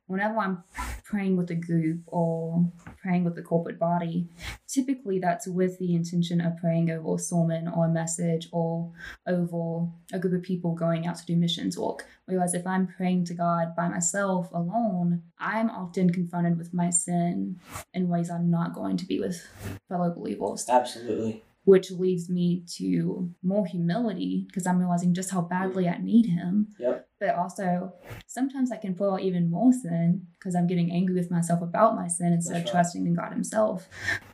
whenever 0.10 0.40
I'm 0.40 0.64
praying 1.04 1.38
with 1.38 1.52
a 1.52 1.56
group 1.56 2.02
or 2.08 2.66
praying 3.02 3.24
with 3.24 3.36
the 3.36 3.44
corporate 3.44 3.80
body, 3.80 4.28
typically 4.68 5.20
that's 5.20 5.48
with 5.48 5.78
the 5.78 5.94
intention 5.94 6.42
of 6.42 6.58
praying 6.58 6.90
over 6.90 7.16
a 7.16 7.20
sermon 7.20 7.68
or 7.68 7.86
a 7.86 7.90
message 7.90 8.50
or 8.52 8.92
over 9.28 9.88
a 10.12 10.20
group 10.20 10.34
of 10.34 10.42
people 10.42 10.74
going 10.74 11.06
out 11.06 11.16
to 11.18 11.26
do 11.26 11.36
missions 11.36 11.78
work. 11.78 12.08
Whereas 12.26 12.56
if 12.56 12.66
I'm 12.66 12.88
praying 12.88 13.26
to 13.26 13.36
God 13.36 13.76
by 13.76 13.88
myself 13.88 14.50
alone, 14.52 15.22
I'm 15.38 15.70
often 15.70 16.12
confronted 16.12 16.58
with 16.58 16.74
my 16.74 16.90
sin 16.90 17.60
in 17.94 18.10
ways 18.10 18.32
I'm 18.32 18.50
not 18.50 18.74
going 18.74 18.98
to 18.98 19.06
be 19.06 19.20
with 19.20 19.48
fellow 19.88 20.12
believers 20.12 20.66
Absolutely. 20.68 21.44
Which 21.64 21.92
leads 21.92 22.30
me 22.30 22.64
to 22.78 23.30
more 23.44 23.66
humility 23.66 24.46
because 24.48 24.66
I'm 24.66 24.80
realizing 24.80 25.14
just 25.14 25.30
how 25.30 25.42
badly 25.42 25.88
I 25.88 25.98
need 25.98 26.26
him. 26.26 26.68
Yep. 26.80 27.08
But 27.20 27.36
also, 27.36 27.94
sometimes 28.28 28.72
I 28.72 28.78
can 28.78 28.96
pull 28.96 29.14
out 29.14 29.22
even 29.22 29.52
more 29.52 29.74
sin 29.74 30.28
because 30.34 30.56
I'm 30.56 30.68
getting 30.68 30.92
angry 30.92 31.16
with 31.16 31.30
myself 31.30 31.62
about 31.62 31.96
my 31.96 32.08
sin 32.08 32.34
instead 32.34 32.56
That's 32.56 32.70
of 32.70 32.74
right. 32.74 32.82
trusting 32.84 33.06
in 33.06 33.14
God 33.14 33.32
Himself. 33.34 33.88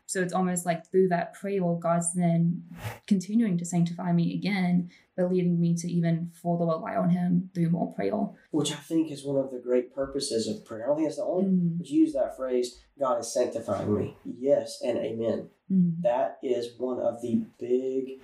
So 0.07 0.21
it's 0.21 0.33
almost 0.33 0.65
like 0.65 0.89
through 0.89 1.09
that 1.09 1.33
prayer, 1.33 1.61
God's 1.79 2.13
then 2.13 2.63
continuing 3.07 3.57
to 3.57 3.65
sanctify 3.65 4.11
me 4.11 4.33
again, 4.35 4.89
but 5.17 5.31
leading 5.31 5.59
me 5.59 5.73
to 5.75 5.91
even 5.91 6.31
further 6.43 6.65
rely 6.65 6.95
on 6.95 7.09
Him 7.09 7.49
through 7.53 7.69
more 7.71 7.93
prayer. 7.93 8.13
Which 8.51 8.71
I 8.71 8.75
think 8.75 9.11
is 9.11 9.25
one 9.25 9.37
of 9.43 9.51
the 9.51 9.59
great 9.59 9.95
purposes 9.95 10.47
of 10.47 10.63
prayer. 10.65 10.83
I 10.83 10.87
don't 10.87 10.97
think 10.97 11.07
it's 11.07 11.17
the 11.17 11.23
only 11.23 11.45
Mm, 11.45 11.77
but 11.77 11.87
you 11.87 12.01
use 12.01 12.13
that 12.13 12.37
phrase, 12.37 12.79
God 12.99 13.19
is 13.19 13.33
sanctifying 13.33 13.93
me. 13.97 14.15
Yes 14.23 14.81
and 14.83 14.97
amen. 14.97 15.49
mm, 15.71 16.01
That 16.01 16.37
is 16.43 16.69
one 16.77 16.99
of 16.99 17.21
the 17.21 17.43
big 17.59 18.19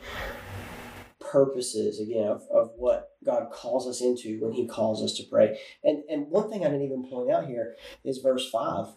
purposes 1.19 2.00
again 2.00 2.27
of, 2.27 2.43
of 2.53 2.71
what 2.77 3.11
God 3.23 3.51
calls 3.51 3.88
us 3.88 4.01
into 4.01 4.39
when 4.41 4.53
He 4.53 4.67
calls 4.67 5.03
us 5.03 5.13
to 5.17 5.23
pray. 5.23 5.59
And 5.83 6.03
and 6.09 6.27
one 6.29 6.50
thing 6.50 6.65
I 6.65 6.69
didn't 6.69 6.85
even 6.85 7.07
point 7.09 7.31
out 7.31 7.47
here 7.47 7.75
is 8.03 8.17
verse 8.19 8.50
five. 8.50 8.88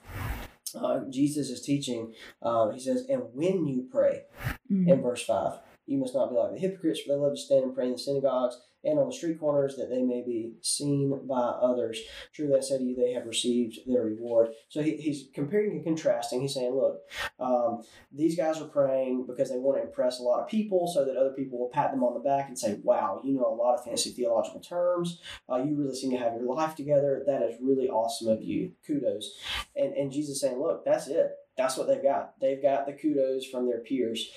Uh, 0.76 1.00
Jesus 1.10 1.50
is 1.50 1.62
teaching. 1.62 2.12
Uh, 2.42 2.70
he 2.70 2.80
says, 2.80 3.06
"And 3.08 3.22
when 3.32 3.66
you 3.66 3.88
pray, 3.90 4.22
mm. 4.70 4.88
in 4.88 5.02
verse 5.02 5.24
5. 5.24 5.58
You 5.86 5.98
must 5.98 6.14
not 6.14 6.30
be 6.30 6.36
like 6.36 6.52
the 6.52 6.58
hypocrites, 6.58 7.00
for 7.00 7.12
they 7.12 7.18
love 7.18 7.34
to 7.34 7.40
stand 7.40 7.64
and 7.64 7.74
pray 7.74 7.86
in 7.86 7.92
the 7.92 7.98
synagogues 7.98 8.58
and 8.84 8.98
on 8.98 9.08
the 9.08 9.14
street 9.14 9.40
corners 9.40 9.76
that 9.76 9.90
they 9.90 10.02
may 10.02 10.22
be 10.22 10.54
seen 10.60 11.26
by 11.26 11.40
others. 11.40 12.00
Truly 12.32 12.56
I 12.56 12.60
say 12.60 12.78
to 12.78 12.84
you, 12.84 12.96
they 12.96 13.12
have 13.12 13.26
received 13.26 13.78
their 13.86 14.04
reward. 14.04 14.48
So 14.68 14.82
he, 14.82 14.96
he's 14.96 15.28
comparing 15.34 15.72
and 15.72 15.84
contrasting. 15.84 16.40
He's 16.40 16.54
saying, 16.54 16.74
look, 16.74 17.00
um, 17.38 17.82
these 18.12 18.36
guys 18.36 18.60
are 18.60 18.68
praying 18.68 19.26
because 19.26 19.50
they 19.50 19.58
want 19.58 19.78
to 19.78 19.86
impress 19.86 20.20
a 20.20 20.22
lot 20.22 20.40
of 20.40 20.48
people 20.48 20.86
so 20.86 21.04
that 21.04 21.16
other 21.16 21.32
people 21.32 21.58
will 21.58 21.68
pat 21.68 21.90
them 21.90 22.04
on 22.04 22.14
the 22.14 22.20
back 22.20 22.48
and 22.48 22.58
say, 22.58 22.78
wow, 22.82 23.20
you 23.24 23.34
know 23.34 23.46
a 23.46 23.54
lot 23.54 23.74
of 23.74 23.84
fancy 23.84 24.10
theological 24.10 24.60
terms. 24.60 25.20
Uh, 25.50 25.56
you 25.56 25.74
really 25.76 25.94
seem 25.94 26.10
to 26.10 26.18
have 26.18 26.34
your 26.34 26.54
life 26.54 26.74
together. 26.74 27.22
That 27.26 27.42
is 27.42 27.56
really 27.60 27.88
awesome 27.88 28.28
of 28.28 28.42
you. 28.42 28.72
Kudos. 28.86 29.36
And, 29.76 29.92
and 29.94 30.12
Jesus 30.12 30.40
saying, 30.40 30.60
look, 30.60 30.84
that's 30.84 31.08
it. 31.08 31.32
That's 31.56 31.76
what 31.76 31.86
they've 31.86 32.02
got. 32.02 32.38
They've 32.40 32.60
got 32.60 32.86
the 32.86 32.92
kudos 32.92 33.46
from 33.46 33.68
their 33.68 33.78
peers. 33.78 34.30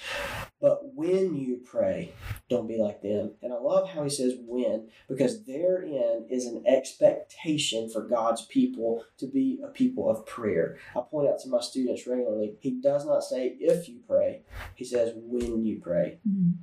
But 0.62 0.94
when 0.96 1.36
you 1.36 1.62
pray, 1.64 2.14
don't 2.50 2.68
be 2.68 2.78
like 2.78 3.02
them. 3.02 3.34
And 3.42 3.54
I 3.54 3.58
love 3.58 3.90
how 3.90 4.04
he 4.04 4.10
says 4.10 4.34
when, 4.40 4.90
because 5.08 5.44
therein 5.46 6.28
is 6.30 6.46
an 6.46 6.64
expectation 6.68 7.90
for 7.90 8.02
God's 8.02 8.46
people 8.46 9.04
to 9.18 9.28
be 9.28 9.60
a 9.64 9.68
people 9.68 10.10
of 10.10 10.26
prayer. 10.26 10.78
I 10.96 11.02
point 11.02 11.30
out 11.30 11.40
to 11.42 11.50
my 11.50 11.62
students 11.62 12.08
regularly, 12.08 12.56
he 12.60 12.80
does 12.82 13.06
not 13.06 13.24
say 13.24 13.56
if 13.60 13.90
you 13.90 14.00
pray, 14.08 14.44
he 14.76 14.86
says 14.86 15.14
when 15.16 15.66
you 15.66 15.80
pray. 15.82 16.20
Mm. 16.28 16.54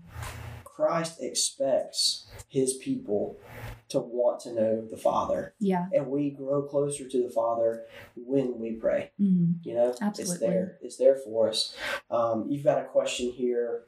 Christ 0.75 1.23
expects 1.23 2.26
his 2.49 2.75
people 2.75 3.38
to 3.88 4.00
want 4.00 4.40
to 4.40 4.52
know 4.52 4.87
the 4.90 4.97
Father. 4.97 5.54
Yeah. 5.61 5.87
And 5.93 6.09
we 6.09 6.31
grow 6.31 6.62
closer 6.62 7.09
to 7.09 7.23
the 7.23 7.31
Father 7.31 7.85
when 8.16 8.59
we 8.59 8.73
pray. 8.73 9.12
Mm. 9.21 9.59
You 9.62 9.75
know, 9.75 9.95
Absolutely. 10.00 10.35
it's 10.35 10.40
there. 10.40 10.78
It's 10.83 10.97
there 10.97 11.16
for 11.16 11.49
us. 11.49 11.76
Um, 12.11 12.47
you've 12.49 12.64
got 12.64 12.78
a 12.78 12.85
question 12.85 13.31
here. 13.31 13.85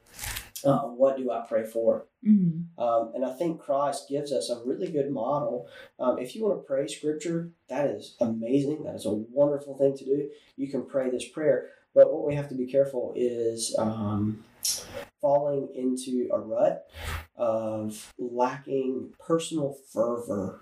Uh, 0.63 0.83
what 0.83 1.17
do 1.17 1.29
I 1.29 1.45
pray 1.47 1.65
for? 1.65 2.07
Mm. 2.25 2.65
Um, 2.77 3.11
and 3.13 3.25
I 3.25 3.33
think 3.33 3.59
Christ 3.61 4.07
gives 4.09 4.31
us 4.31 4.49
a 4.49 4.61
really 4.65 4.89
good 4.89 5.11
model. 5.11 5.67
Um, 5.99 6.17
if 6.19 6.35
you 6.35 6.43
want 6.43 6.57
to 6.57 6.63
pray 6.63 6.87
Scripture, 6.87 7.51
that 7.67 7.87
is 7.87 8.15
amazing. 8.21 8.83
That 8.83 8.95
is 8.95 9.05
a 9.05 9.11
wonderful 9.11 9.77
thing 9.77 9.95
to 9.97 10.05
do. 10.05 10.29
You 10.55 10.69
can 10.69 10.85
pray 10.85 11.09
this 11.09 11.27
prayer. 11.27 11.69
But 11.93 12.13
what 12.13 12.25
we 12.25 12.35
have 12.35 12.47
to 12.49 12.55
be 12.55 12.65
careful 12.65 13.13
is 13.15 13.75
um, 13.77 14.43
falling 15.21 15.69
into 15.75 16.29
a 16.33 16.39
rut 16.39 16.85
of 17.35 18.13
lacking 18.17 19.09
personal 19.19 19.75
fervor 19.93 20.61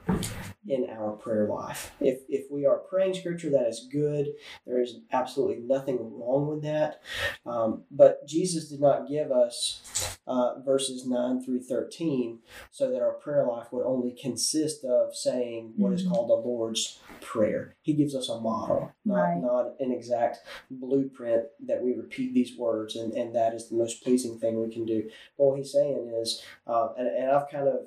in 0.68 0.88
our 0.90 1.12
prayer 1.12 1.48
life. 1.48 1.92
If, 2.00 2.20
if 2.28 2.50
we 2.52 2.66
are 2.66 2.78
praying 2.78 3.14
Scripture, 3.14 3.50
that 3.52 3.68
is 3.68 3.88
good. 3.92 4.28
There 4.66 4.82
is 4.82 4.98
absolutely 5.12 5.64
nothing 5.64 5.98
wrong 6.00 6.48
with 6.48 6.64
that. 6.64 7.02
Um, 7.46 7.84
but 7.92 8.28
Jesus 8.28 8.70
did 8.70 8.82
not 8.82 9.08
give 9.08 9.32
us 9.32 10.18
uh, 10.28 10.60
verses 10.62 11.06
9 11.06 11.44
through 11.44 11.62
13 11.62 12.40
so 12.72 12.90
that 12.92 13.02
our 13.02 13.14
prayer 13.14 13.46
life 13.46 13.68
would 13.72 13.86
only 13.86 14.12
consist 14.20 14.84
of 14.84 15.16
saying 15.16 15.74
what 15.78 15.94
is 15.94 16.04
Mhm. 16.06 16.10
called 16.12 16.30
the 16.30 16.36
Lord's 16.50 17.00
Prayer. 17.22 17.76
He 17.82 17.94
gives 17.94 18.16
us 18.16 18.30
a 18.30 18.40
model, 18.40 18.92
not, 19.06 19.16
Right. 19.22 19.42
not 19.42 19.76
an 19.80 19.92
exact 19.92 20.40
blueprint 20.70 21.46
that 21.66 21.82
we 21.84 21.94
repeat 21.94 22.34
these 22.34 22.58
words, 22.58 22.96
and, 22.96 23.14
and 23.14 23.34
that 23.36 23.54
is 23.54 23.70
the 23.70 23.76
most 23.76 24.04
pleasing 24.04 24.38
thing 24.38 24.45
we 24.54 24.70
can 24.72 24.86
do. 24.86 25.10
But 25.38 25.46
what 25.46 25.58
he's 25.58 25.72
saying 25.72 26.12
is, 26.22 26.44
uh, 26.68 26.90
and, 26.98 27.08
and 27.08 27.32
I've 27.32 27.50
kind 27.50 27.68
of 27.68 27.80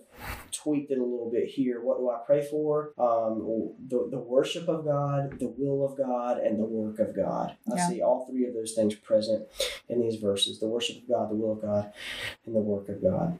tweaked 0.50 0.90
it 0.90 0.98
a 0.98 1.02
little 1.04 1.30
bit 1.30 1.46
here. 1.48 1.80
What 1.82 1.98
do 1.98 2.10
I 2.10 2.18
pray 2.26 2.42
for? 2.44 2.92
Um, 2.98 3.74
the, 3.86 4.08
the 4.10 4.18
worship 4.18 4.66
of 4.68 4.84
God, 4.84 5.38
the 5.38 5.54
will 5.56 5.84
of 5.84 5.96
God, 5.96 6.38
and 6.38 6.58
the 6.58 6.64
work 6.64 6.98
of 6.98 7.14
God. 7.14 7.56
I 7.70 7.76
Yeah. 7.76 7.88
see 7.88 8.02
all 8.02 8.26
three 8.30 8.46
of 8.46 8.54
those 8.54 8.72
things 8.72 8.94
present 8.94 9.46
in 9.88 10.00
these 10.00 10.16
verses 10.16 10.58
the 10.58 10.66
worship 10.68 11.02
of 11.02 11.08
God, 11.08 11.30
the 11.30 11.34
will 11.36 11.52
of 11.52 11.62
God, 11.62 11.92
and 12.46 12.54
the 12.56 12.60
work 12.60 12.88
of 12.88 13.02
God. 13.02 13.38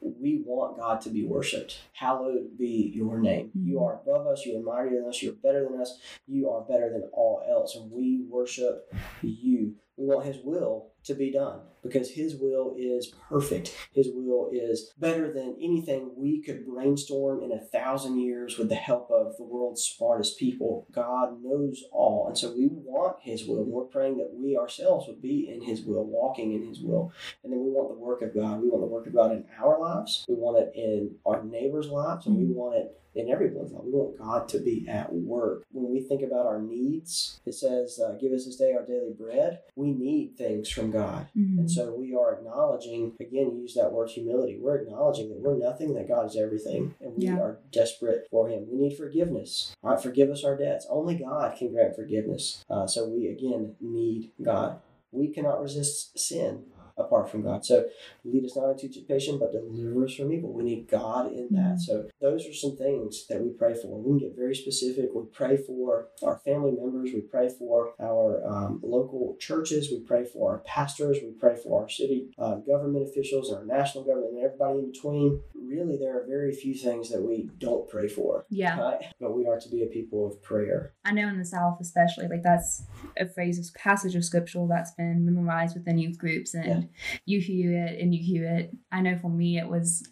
We 0.00 0.42
want 0.44 0.78
God 0.78 1.00
to 1.02 1.10
be 1.10 1.24
worshiped. 1.24 1.80
Hallowed 1.92 2.56
be 2.56 2.92
your 2.94 3.18
name. 3.18 3.50
You 3.54 3.76
Mhm. 3.78 3.82
are 3.82 3.94
above 3.94 4.26
us. 4.26 4.46
You 4.46 4.58
are 4.58 4.62
mightier 4.62 5.00
than 5.00 5.08
us. 5.08 5.22
You 5.22 5.30
are 5.30 5.34
better 5.34 5.68
than 5.68 5.80
us. 5.80 5.98
You 6.26 6.48
are 6.50 6.62
better 6.62 6.90
than 6.90 7.02
all 7.12 7.42
else. 7.48 7.76
And 7.76 7.90
we 7.90 8.22
worship 8.28 8.92
you. 9.22 9.74
We 9.96 10.06
want 10.06 10.24
His 10.26 10.42
will 10.44 10.86
to 11.04 11.14
be 11.14 11.30
done 11.30 11.60
because 11.82 12.10
His 12.10 12.36
will 12.36 12.74
is 12.78 13.12
perfect. 13.28 13.74
His 13.92 14.08
will 14.12 14.50
is 14.52 14.92
better 14.98 15.32
than 15.32 15.56
anything 15.60 16.10
we 16.16 16.42
could 16.42 16.66
brainstorm 16.66 17.42
in 17.42 17.52
a 17.52 17.60
thousand 17.60 18.20
years 18.20 18.58
with 18.58 18.68
the 18.68 18.74
help 18.74 19.10
of 19.10 19.36
the 19.36 19.44
world's 19.44 19.82
smartest 19.82 20.38
people. 20.38 20.86
God 20.92 21.42
knows 21.42 21.84
all. 21.92 22.26
And 22.28 22.36
so 22.38 22.54
we 22.56 22.68
want 22.68 23.18
His 23.20 23.46
will. 23.46 23.64
We're 23.64 23.84
praying 23.84 24.18
that 24.18 24.32
we 24.34 24.56
ourselves 24.56 25.06
would 25.06 25.22
be 25.22 25.48
in 25.48 25.62
His 25.62 25.82
will, 25.82 26.04
walking 26.04 26.52
in 26.52 26.66
His 26.66 26.80
will. 26.80 27.12
And 27.42 27.52
then 27.52 27.60
we 27.60 27.70
want 27.70 27.88
the 27.90 27.98
work 28.02 28.22
of 28.22 28.34
God. 28.34 28.62
We 28.62 28.68
want 28.68 28.82
the 28.82 28.86
work 28.86 29.06
of 29.06 29.14
God 29.14 29.32
in 29.32 29.44
our 29.62 29.78
lives. 29.78 30.24
We 30.28 30.34
want 30.34 30.58
it 30.58 30.72
in 30.74 31.16
our 31.26 31.44
neighbors' 31.44 31.88
lives. 31.88 32.26
And 32.26 32.36
we 32.36 32.44
Mhm. 32.44 32.54
want 32.54 32.76
it 32.76 33.00
in 33.14 33.30
everyone's 33.30 33.72
life. 33.72 33.84
We 33.84 33.92
want 33.92 34.18
God 34.18 34.48
to 34.48 34.58
be 34.58 34.86
at 34.88 35.12
work. 35.12 35.64
When 35.72 35.90
we 35.92 36.00
think 36.00 36.22
about 36.22 36.46
our 36.46 36.60
needs, 36.60 37.40
it 37.46 37.54
says, 37.54 38.00
uh, 38.00 38.16
Give 38.20 38.32
us 38.32 38.44
this 38.46 38.56
day 38.56 38.72
our 38.72 38.84
daily 38.84 39.12
bread. 39.18 39.60
We 39.76 39.92
need 39.92 40.36
things 40.36 40.68
from 40.70 40.90
God. 40.90 41.28
Mm. 41.36 41.58
And 41.58 41.70
so 41.70 41.94
we 41.94 42.14
are 42.14 42.34
acknowledging, 42.34 43.12
again, 43.20 43.56
use 43.56 43.74
that 43.74 43.92
word 43.92 44.10
humility. 44.10 44.58
We're 44.60 44.76
acknowledging 44.82 45.28
that 45.30 45.40
we're 45.40 45.56
nothing, 45.58 45.94
that 45.94 46.08
God 46.08 46.26
is 46.26 46.36
everything, 46.36 46.94
and 47.00 47.16
we 47.16 47.24
Yeah. 47.26 47.38
are 47.40 47.58
desperate 47.70 48.26
for 48.30 48.48
Him. 48.48 48.66
We 48.70 48.78
need 48.78 48.96
forgiveness. 48.96 49.74
All 49.82 49.90
right, 49.92 50.02
forgive 50.02 50.30
us 50.30 50.44
our 50.44 50.56
debts. 50.56 50.86
Only 50.90 51.16
God 51.16 51.56
can 51.56 51.72
grant 51.72 51.94
forgiveness. 51.96 52.64
Uh, 52.68 52.86
so 52.86 53.08
we, 53.08 53.28
again, 53.28 53.76
need 53.80 54.32
God. 54.42 54.80
We 55.12 55.28
cannot 55.28 55.62
resist 55.62 56.18
sin. 56.18 56.64
Apart 56.96 57.30
from 57.30 57.42
God. 57.42 57.64
So 57.64 57.86
lead 58.24 58.44
us 58.44 58.56
not 58.56 58.70
into 58.70 58.88
temptation, 58.88 59.38
but 59.38 59.52
deliver 59.52 60.04
us 60.04 60.14
from 60.14 60.32
evil. 60.32 60.52
We 60.52 60.64
need 60.64 60.88
God 60.88 61.32
in 61.32 61.48
that. 61.52 61.74
Mhm. 61.76 61.80
So 61.80 62.08
those 62.20 62.46
are 62.46 62.52
some 62.54 62.76
things 62.76 63.26
that 63.28 63.42
we 63.42 63.50
pray 63.50 63.74
for. 63.74 63.98
We 64.00 64.10
can 64.10 64.18
get 64.18 64.36
very 64.36 64.54
specific. 64.54 65.10
We 65.14 65.24
pray 65.32 65.56
for 65.56 66.08
our 66.22 66.38
family 66.38 66.72
members. 66.72 67.12
We 67.12 67.20
pray 67.22 67.48
for 67.48 67.94
our 68.00 68.44
um, 68.46 68.80
local 68.82 69.36
churches. 69.38 69.90
We 69.90 70.00
pray 70.00 70.24
for 70.24 70.52
our 70.52 70.58
pastors. 70.60 71.18
We 71.22 71.32
pray 71.32 71.56
for 71.56 71.82
our 71.82 71.88
city 71.88 72.30
uh, 72.38 72.56
government 72.56 73.08
officials 73.08 73.50
and 73.50 73.58
our 73.58 73.66
national 73.78 74.04
government 74.04 74.34
and 74.34 74.44
everybody 74.44 74.78
in 74.80 74.92
between. 74.92 75.40
Really, 75.54 75.96
there 75.96 76.16
are 76.20 76.26
very 76.26 76.52
few 76.52 76.74
things 76.74 77.10
that 77.10 77.22
we 77.22 77.48
don't 77.58 77.88
pray 77.88 78.06
for. 78.08 78.46
Yeah. 78.50 78.98
But 79.20 79.34
we 79.36 79.46
are 79.46 79.58
to 79.58 79.68
be 79.68 79.82
a 79.82 79.86
people 79.86 80.26
of 80.26 80.42
prayer. 80.42 80.94
I 81.04 81.12
know 81.12 81.28
in 81.28 81.38
the 81.38 81.44
South, 81.44 81.78
especially, 81.80 82.28
like 82.28 82.42
that's 82.42 82.84
a 83.18 83.26
phrase, 83.26 83.58
a 83.58 83.78
passage 83.78 84.14
of 84.14 84.24
scripture 84.24 84.64
that's 84.68 84.92
been 84.92 85.24
memorized 85.24 85.76
within 85.76 85.98
youth 85.98 86.18
groups, 86.18 86.54
and 86.54 86.83
you 87.24 87.40
hear 87.40 87.86
it 87.86 88.00
and 88.00 88.14
you 88.14 88.22
hear 88.22 88.48
it. 88.56 88.70
I 88.92 89.00
know 89.00 89.18
for 89.20 89.30
me, 89.30 89.58
it 89.58 89.68
was 89.68 90.08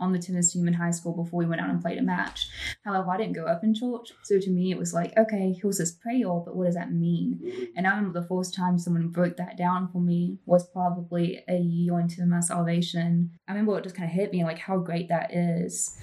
on 0.00 0.12
the 0.12 0.18
tennis 0.18 0.52
team 0.52 0.66
in 0.66 0.74
high 0.74 0.90
school 0.90 1.12
before 1.12 1.38
we 1.38 1.46
went 1.46 1.60
out 1.60 1.68
and 1.68 1.82
played 1.82 1.98
a 1.98 2.02
match. 2.02 2.48
However, 2.84 3.10
I 3.10 3.18
didn't 3.18 3.34
go 3.34 3.44
up 3.44 3.62
in 3.62 3.74
church, 3.74 4.12
so 4.22 4.40
to 4.40 4.50
me, 4.50 4.70
it 4.70 4.78
was 4.78 4.94
like, 4.94 5.16
okay, 5.16 5.54
here's 5.60 5.78
this 5.78 5.92
prayer, 5.92 6.40
but 6.44 6.56
what 6.56 6.64
does 6.64 6.74
that 6.74 6.92
mean? 6.92 7.68
And 7.76 7.86
I 7.86 7.90
remember 7.90 8.18
the 8.18 8.26
first 8.26 8.54
time 8.54 8.78
someone 8.78 9.08
broke 9.08 9.36
that 9.36 9.58
down 9.58 9.88
for 9.92 10.00
me 10.00 10.38
was 10.46 10.66
probably 10.70 11.44
a 11.48 11.58
year 11.58 12.00
into 12.00 12.24
my 12.24 12.40
salvation. 12.40 13.30
I 13.46 13.52
remember 13.52 13.78
it 13.78 13.84
just 13.84 13.94
kind 13.94 14.08
of 14.08 14.14
hit 14.14 14.32
me 14.32 14.42
like 14.42 14.58
how 14.58 14.78
great 14.78 15.08
that 15.10 15.34
is 15.34 15.98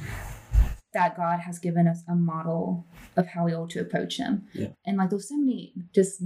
that 0.94 1.17
God 1.17 1.39
has 1.39 1.60
given 1.60 1.88
us 1.88 2.01
a 2.08 2.15
model 2.15 2.88
of 3.15 3.27
how 3.27 3.46
we 3.46 3.53
ought 3.53 3.70
to 3.72 3.79
approach 3.79 4.17
Him. 4.17 4.48
Yeah. 4.53 4.70
And 4.86 4.98
like 4.98 5.10
there's 5.10 5.29
so 5.29 5.38
many 5.38 5.74
just 5.94 6.22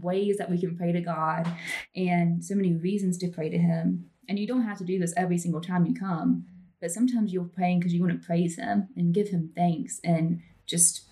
ways 0.00 0.38
that 0.38 0.50
we 0.50 0.58
can 0.58 0.76
pray 0.76 0.92
to 0.92 1.00
God 1.00 1.46
and 1.94 2.44
so 2.44 2.54
many 2.54 2.74
reasons 2.74 3.18
to 3.18 3.28
pray 3.28 3.48
to 3.50 3.58
Him. 3.58 4.06
And 4.28 4.38
you 4.38 4.46
don't 4.46 4.62
have 4.62 4.78
to 4.78 4.84
do 4.84 4.98
this 4.98 5.14
every 5.16 5.38
single 5.38 5.60
time 5.60 5.86
you 5.86 5.94
come, 5.94 6.46
but 6.80 6.90
sometimes 6.90 7.32
you're 7.32 7.44
praying 7.44 7.80
because 7.80 7.92
you 7.94 8.00
want 8.00 8.20
to 8.20 8.26
praise 8.26 8.56
Him 8.56 8.88
and 8.96 9.14
give 9.14 9.28
Him 9.28 9.52
thanks 9.54 10.00
and 10.02 10.40
just 10.66 11.06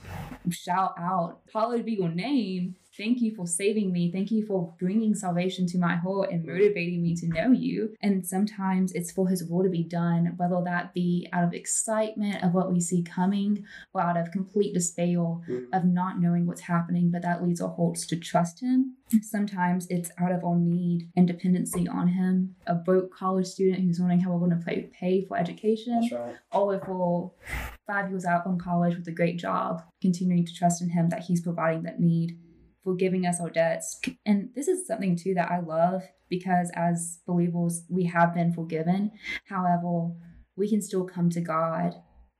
shout 0.50 0.94
out, 0.98 1.40
Hallowed 1.52 1.84
be 1.84 1.92
your 1.92 2.08
name. 2.08 2.76
Thank 2.96 3.20
you 3.22 3.34
for 3.34 3.46
saving 3.46 3.90
me. 3.92 4.12
Thank 4.12 4.30
you 4.30 4.46
for 4.46 4.72
bringing 4.78 5.14
salvation 5.16 5.66
to 5.68 5.78
my 5.78 5.96
heart 5.96 6.30
and 6.30 6.44
motivating 6.46 7.02
me 7.02 7.16
to 7.16 7.26
know 7.26 7.50
you. 7.50 7.94
And 8.00 8.24
sometimes 8.24 8.92
it's 8.92 9.10
for 9.10 9.28
His 9.28 9.42
will 9.44 9.64
to 9.64 9.68
be 9.68 9.82
done, 9.82 10.34
whether 10.36 10.62
that 10.64 10.94
be 10.94 11.28
out 11.32 11.42
of 11.44 11.52
excitement 11.54 12.44
of 12.44 12.54
what 12.54 12.72
we 12.72 12.78
see 12.80 13.02
coming 13.02 13.64
or 13.92 14.00
out 14.00 14.16
of 14.16 14.30
complete 14.30 14.74
despair 14.74 15.04
Mhm. 15.04 15.66
of 15.72 15.84
not 15.84 16.20
knowing 16.20 16.46
what's 16.46 16.62
happening, 16.62 17.10
but 17.10 17.22
that 17.22 17.42
leads 17.42 17.60
our 17.60 17.74
hearts 17.74 18.06
to 18.06 18.16
trust 18.16 18.60
Him. 18.60 18.96
Sometimes 19.22 19.86
it's 19.88 20.10
out 20.18 20.32
of 20.32 20.44
our 20.44 20.56
need 20.56 21.08
and 21.16 21.26
dependency 21.26 21.86
on 21.88 22.08
Him. 22.08 22.54
A 22.66 22.74
broke 22.76 23.12
college 23.12 23.46
student 23.46 23.82
who's 23.82 23.98
wondering 24.00 24.20
how 24.20 24.32
we're 24.32 24.38
going 24.46 24.58
to 24.58 24.64
pay, 24.64 24.82
pay 24.92 25.24
for 25.24 25.36
education 25.36 26.00
That's 26.00 26.12
right. 26.12 26.36
or 26.52 26.74
if 26.76 26.86
we're 26.88 27.28
five 27.86 28.08
years 28.10 28.24
out 28.24 28.44
from 28.44 28.58
college 28.58 28.96
with 28.96 29.06
a 29.08 29.12
great 29.12 29.36
job, 29.38 29.82
continuing 30.00 30.44
to 30.46 30.54
trust 30.54 30.80
in 30.80 30.90
Him 30.90 31.08
that 31.10 31.24
He's 31.24 31.40
providing 31.42 31.82
that 31.82 32.00
need, 32.00 32.38
forgiving 32.84 33.26
us 33.26 33.40
our 33.40 33.50
debts. 33.50 34.00
And 34.24 34.50
this 34.54 34.68
is 34.68 34.86
something 34.86 35.16
too 35.16 35.34
that 35.34 35.50
I 35.50 35.60
love 35.60 36.02
because 36.28 36.70
as 36.74 37.20
believers, 37.26 37.84
we 37.88 38.04
have 38.04 38.34
been 38.34 38.52
forgiven. 38.52 39.10
However, 39.46 40.10
we 40.56 40.68
can 40.68 40.82
still 40.82 41.04
come 41.04 41.30
to 41.30 41.40
God 41.40 41.94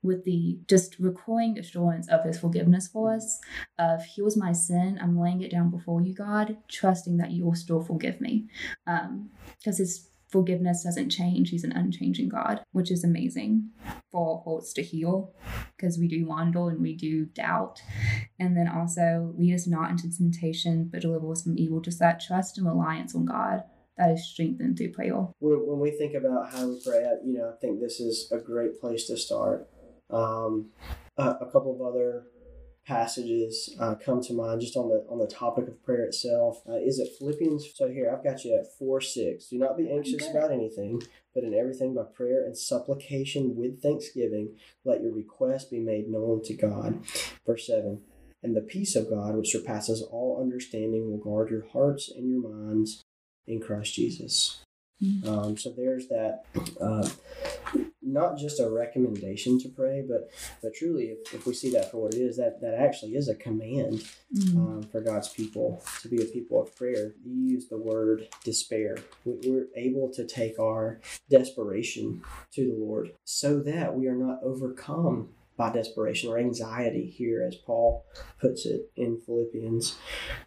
with 0.05 0.23
the 0.23 0.59
just 0.67 0.97
recurring 0.99 1.57
assurance 1.57 2.07
of 2.09 2.23
his 2.23 2.39
forgiveness 2.39 2.87
for 2.87 3.13
us 3.13 3.39
of 3.79 4.01
here's 4.15 4.37
my 4.37 4.51
sin 4.51 4.99
i'm 5.01 5.19
laying 5.19 5.41
it 5.41 5.49
down 5.49 5.71
before 5.71 5.99
you 5.99 6.13
god 6.13 6.55
trusting 6.69 7.17
that 7.17 7.31
you 7.31 7.43
will 7.43 7.55
still 7.55 7.81
forgive 7.81 8.21
me 8.21 8.47
um 8.85 9.29
because 9.57 9.79
his 9.79 10.07
forgiveness 10.27 10.83
doesn't 10.83 11.09
change. 11.09 11.49
He's 11.49 11.63
an 11.63 11.71
unchanging 11.71 12.29
god 12.29 12.61
which 12.71 12.91
is 12.91 13.03
amazing 13.03 13.69
for 14.11 14.41
hearts 14.45 14.73
to 14.73 14.83
heal 14.83 15.33
because 15.75 15.97
we 15.97 16.07
do 16.07 16.25
wander 16.25 16.69
and 16.69 16.81
we 16.81 16.95
do 16.95 17.25
doubt. 17.25 17.81
And 18.39 18.55
then 18.55 18.67
also 18.67 19.33
lead 19.37 19.53
us 19.53 19.67
not 19.67 19.91
into 19.91 20.15
temptation 20.15 20.89
but 20.91 21.01
deliver 21.01 21.31
us 21.31 21.43
from 21.43 21.57
evil. 21.57 21.81
Just 21.81 21.99
that 21.99 22.19
trust 22.19 22.57
and 22.57 22.67
reliance 22.67 23.15
on 23.15 23.25
god 23.25 23.63
that 23.97 24.11
is 24.11 24.27
strengthened 24.27 24.77
through 24.77 24.91
prayer. 24.91 25.27
When, 25.39 25.79
we 25.79 25.91
think 25.91 26.15
about 26.15 26.51
how 26.51 26.67
we 26.67 26.81
pray, 26.83 27.05
you 27.25 27.37
know, 27.37 27.53
I 27.55 27.59
think 27.59 27.79
this 27.79 27.99
is 27.99 28.29
a 28.31 28.37
great 28.37 28.79
place 28.79 29.07
to 29.07 29.17
start. 29.17 29.69
Um, 30.09 30.71
a, 31.17 31.29
a 31.41 31.49
couple 31.51 31.73
of 31.73 31.81
other 31.81 32.25
passages 32.85 33.75
uh, 33.79 33.95
come 33.95 34.21
to 34.21 34.33
mind 34.33 34.61
just 34.61 34.77
on 34.77 34.89
the 34.89 35.05
on 35.09 35.19
the 35.19 35.27
topic 35.27 35.67
of 35.67 35.83
prayer 35.83 36.03
itself. 36.03 36.61
Uh, 36.69 36.75
is 36.75 36.99
it 36.99 37.09
Philippians? 37.17 37.71
So 37.73 37.87
here 37.87 38.11
I've 38.11 38.23
got 38.23 38.43
you 38.43 38.57
at 38.57 38.77
four 38.77 39.01
six. 39.01 39.47
Do 39.47 39.57
not 39.57 39.77
be 39.77 39.91
anxious 39.91 40.29
about 40.29 40.51
anything, 40.51 41.01
but 41.33 41.43
in 41.43 41.53
everything 41.53 41.93
by 41.93 42.03
prayer 42.03 42.45
and 42.45 42.57
supplication 42.57 43.55
with 43.55 43.81
thanksgiving, 43.81 44.55
let 44.83 45.01
your 45.01 45.13
request 45.13 45.71
be 45.71 45.79
made 45.79 46.07
known 46.07 46.43
to 46.43 46.53
God. 46.53 46.99
Verse 47.45 47.67
seven. 47.67 48.01
And 48.43 48.55
the 48.55 48.61
peace 48.61 48.95
of 48.95 49.09
God, 49.09 49.35
which 49.35 49.51
surpasses 49.51 50.03
all 50.03 50.39
understanding, 50.39 51.09
will 51.09 51.17
guard 51.17 51.49
your 51.49 51.65
hearts 51.73 52.11
and 52.11 52.29
your 52.29 52.47
minds 52.47 53.03
in 53.47 53.59
Christ 53.59 53.95
Jesus. 53.95 54.61
Mhm. 55.03 55.25
Um, 55.27 55.57
so 55.57 55.71
there's 55.75 56.07
that, 56.07 56.43
uh, 56.79 57.07
not 58.01 58.37
just 58.37 58.59
a 58.59 58.69
recommendation 58.69 59.59
to 59.59 59.69
pray, 59.69 60.01
but 60.07 60.29
but 60.61 60.73
truly, 60.73 61.05
if, 61.05 61.33
if 61.33 61.45
we 61.45 61.53
see 61.53 61.71
that 61.71 61.91
for 61.91 61.97
what 62.03 62.13
it 62.13 62.21
is, 62.21 62.37
that 62.37 62.61
that 62.61 62.75
actually 62.75 63.15
is 63.15 63.27
a 63.27 63.35
command 63.35 64.03
Mm. 64.33 64.55
um, 64.57 64.83
for 64.83 65.01
God's 65.01 65.29
people 65.29 65.81
to 66.01 66.09
be 66.09 66.21
a 66.21 66.25
people 66.25 66.61
of 66.61 66.75
prayer. 66.75 67.13
You 67.25 67.33
use 67.53 67.67
the 67.67 67.77
word 67.77 68.27
despair. 68.43 68.97
We, 69.23 69.33
we're 69.45 69.67
able 69.75 70.11
to 70.13 70.25
take 70.25 70.59
our 70.59 70.99
desperation 71.29 72.21
to 72.53 72.65
the 72.67 72.73
Lord 72.77 73.13
so 73.23 73.59
that 73.61 73.95
we 73.95 74.07
are 74.07 74.15
not 74.15 74.39
overcome 74.43 75.29
by 75.57 75.71
desperation 75.71 76.29
or 76.29 76.37
anxiety 76.37 77.05
here, 77.09 77.41
as 77.47 77.55
Paul 77.55 78.03
puts 78.41 78.65
it 78.65 78.91
in 78.97 79.21
Philippians. 79.25 79.95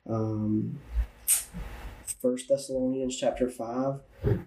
Um, 0.06 0.78
First 2.20 2.48
Thessalonians 2.48 3.16
chapter 3.16 3.48
five, 3.48 4.00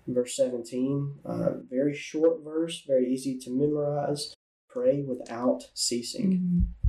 verse 0.07 0.35
seventeen. 0.35 1.15
Uh, 1.25 1.51
very 1.69 1.93
short 1.95 2.43
verse, 2.43 2.83
very 2.85 3.11
easy 3.11 3.37
to 3.39 3.49
memorize. 3.51 4.33
Pray 4.67 5.01
without 5.01 5.69
ceasing 5.73 6.31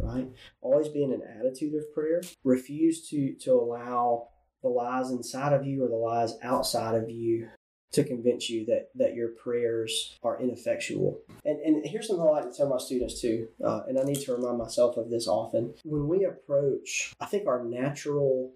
Mhm. 0.01 0.05
right? 0.05 0.29
Always 0.61 0.89
be 0.89 1.03
in 1.03 1.13
an 1.13 1.23
attitude 1.23 1.75
of 1.75 1.93
prayer. 1.93 2.21
Refuse 2.45 3.09
to 3.11 3.35
to 3.35 3.53
allow 3.55 4.29
the 4.63 4.69
lies 4.69 5.11
inside 5.11 5.53
of 5.53 5.67
you 5.67 5.85
or 5.85 5.89
the 5.89 5.97
lies 5.97 6.35
outside 6.43 6.95
of 6.95 7.11
you 7.11 7.49
to 7.91 8.05
convince 8.05 8.49
you 8.49 8.65
that 8.67 8.91
that 8.95 9.15
your 9.15 9.31
prayers 9.31 10.17
are 10.23 10.41
ineffectual. 10.41 11.21
And 11.45 11.59
and 11.61 11.85
here's 11.85 12.07
something 12.07 12.25
I 12.27 12.31
like 12.31 12.51
to 12.51 12.57
tell 12.57 12.69
my 12.69 12.79
students 12.79 13.21
too, 13.21 13.49
uh, 13.63 13.83
and 13.89 13.99
I 13.99 14.05
need 14.05 14.21
to 14.21 14.35
remind 14.35 14.59
myself 14.59 14.97
of 14.97 15.11
this 15.11 15.27
often. 15.27 15.75
When 15.85 16.07
we 16.09 16.25
approach, 16.25 17.13
I 17.21 17.27
think 17.27 17.47
our 17.49 17.65
natural 17.65 18.53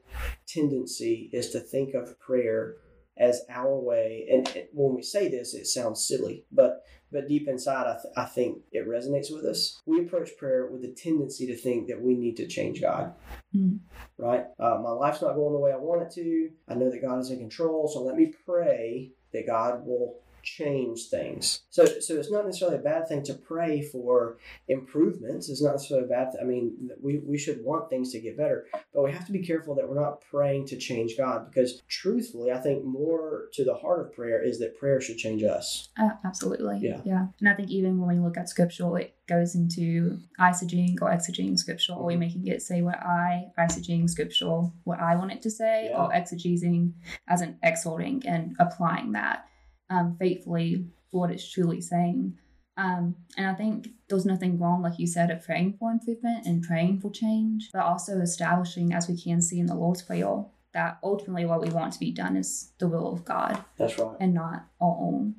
tendency 0.47 1.31
is 1.33 1.51
to 1.51 1.61
think 1.61 1.95
of 1.95 2.19
prayer 2.21 2.77
as 3.19 3.43
our 3.49 3.79
way. 3.79 4.27
And 4.31 4.47
when 4.73 4.95
we 4.95 5.03
say 5.03 5.29
this, 5.29 5.55
it 5.55 5.67
sounds 5.67 6.07
silly, 6.07 6.45
but 6.53 6.83
but 7.13 7.29
deep 7.29 7.47
inside, 7.47 7.87
I, 7.87 7.93
th- 8.03 8.13
I 8.17 8.25
think 8.25 8.59
it 8.73 8.87
resonates 8.89 9.33
with 9.33 9.45
us. 9.45 9.81
We 9.87 10.01
approach 10.01 10.37
prayer 10.37 10.67
with 10.67 10.85
a 10.85 10.89
tendency 10.93 11.47
to 11.47 11.57
think 11.57 11.87
that 11.87 12.03
we 12.03 12.15
need 12.17 12.37
to 12.39 12.49
change 12.49 12.81
God, 12.83 13.15
Mm. 13.55 13.79
right? 14.19 14.45
Uh, 14.59 14.81
my 14.83 14.91
life's 14.91 15.23
not 15.23 15.37
going 15.37 15.53
the 15.53 15.59
way 15.61 15.73
I 15.73 15.77
want 15.77 16.03
it 16.03 16.11
to. 16.15 16.51
I 16.69 16.75
know 16.75 16.91
that 16.91 17.01
God 17.01 17.21
is 17.21 17.31
in 17.31 17.39
control, 17.39 17.89
so 17.89 18.03
let 18.03 18.17
me 18.17 18.35
pray 18.45 19.13
that 19.33 19.47
God 19.47 19.87
will 19.87 20.19
change 20.47 21.09
things. 21.11 21.63
So, 21.71 21.85
so 21.85 22.15
it's 22.15 22.31
not 22.31 22.47
necessarily 22.47 22.79
a 22.79 22.81
bad 22.81 23.09
thing 23.09 23.25
to 23.25 23.35
pray 23.35 23.83
for 23.83 24.39
improvements. 24.69 25.49
It's 25.49 25.61
not 25.61 25.73
necessarily 25.73 26.07
a 26.07 26.09
bad. 26.09 26.31
Th- 26.31 26.43
I 26.43 26.47
mean, 26.47 26.91
we 27.03 27.19
we 27.19 27.37
should 27.37 27.63
want 27.65 27.91
things 27.91 28.13
to 28.13 28.21
get 28.21 28.37
better, 28.37 28.67
but 28.95 29.03
we 29.03 29.11
have 29.11 29.27
to 29.27 29.33
be 29.33 29.45
careful 29.45 29.75
that 29.75 29.89
we're 29.89 30.01
not 30.01 30.23
praying 30.31 30.67
to 30.69 30.77
change 30.77 31.17
God 31.19 31.51
because, 31.51 31.83
truthfully, 31.89 32.53
I 32.53 32.59
think 32.59 32.85
more 32.85 33.49
to 33.55 33.65
the 33.65 33.75
heart 33.75 34.01
of 34.01 34.15
prayer 34.15 34.43
is 34.43 34.61
that 34.61 34.79
prayer 34.79 35.01
should 35.01 35.19
change 35.19 35.43
us. 35.43 35.89
Uh, 36.01 36.11
absolutely. 36.25 36.79
Yeah. 36.81 37.01
Yeah. 37.05 37.27
And 37.41 37.49
I 37.49 37.55
think 37.55 37.71
even 37.71 37.99
when 38.01 38.17
we 38.17 38.25
look 38.25 38.39
at 38.39 38.49
scripture, 38.49 38.97
it 38.99 39.17
goes 39.27 39.57
into 39.57 40.21
eisegeting 40.39 40.97
or 41.03 41.11
exegeting 41.11 41.59
scripture, 41.59 41.95
or 41.95 42.07
we 42.07 42.17
making 42.17 42.47
it 42.47 42.63
say 42.63 42.83
what 42.83 43.01
I, 43.03 43.47
eisegeting 43.59 44.09
scripture, 44.09 44.71
what 44.85 45.01
I 45.01 45.17
want 45.17 45.33
it 45.33 45.43
to 45.43 45.51
say, 45.51 45.91
or 45.93 46.11
exegesing 46.13 46.93
as 47.27 47.41
an 47.41 47.59
exhorting 47.65 48.23
and 48.25 48.55
applying 48.61 49.11
that 49.13 49.49
um, 49.91 50.17
faithfully 50.19 50.87
for 51.11 51.21
what 51.23 51.31
it's 51.31 51.49
truly 51.51 51.81
saying. 51.81 52.37
Um, 52.77 53.17
and 53.39 53.47
I 53.47 53.55
think 53.55 53.89
there's 54.09 54.27
nothing 54.27 54.59
wrong, 54.59 54.83
like 54.83 54.99
you 54.99 55.07
said, 55.07 55.31
of 55.31 55.43
praying 55.45 55.77
for 55.79 55.91
improvement 55.91 56.45
and 56.47 56.63
praying 56.63 57.01
for 57.01 57.11
change, 57.11 57.71
but 57.73 57.83
also 57.83 58.19
establishing, 58.21 58.93
as 58.93 59.09
we 59.09 59.21
can 59.21 59.41
see 59.41 59.59
in 59.59 59.67
the 59.67 59.75
Lord's 59.75 60.03
Prayer, 60.03 60.45
that 60.75 60.99
ultimately 61.03 61.47
what 61.47 61.63
we 61.63 61.71
want 61.71 61.95
to 61.95 61.99
be 61.99 62.13
done 62.13 62.37
is 62.37 62.73
the 62.79 62.87
will 62.89 63.11
of 63.11 63.25
God 63.25 63.65
That's 63.79 63.99
right. 63.99 64.17
and 64.21 64.35
not 64.35 64.67
our 64.81 64.97
own. 65.01 65.37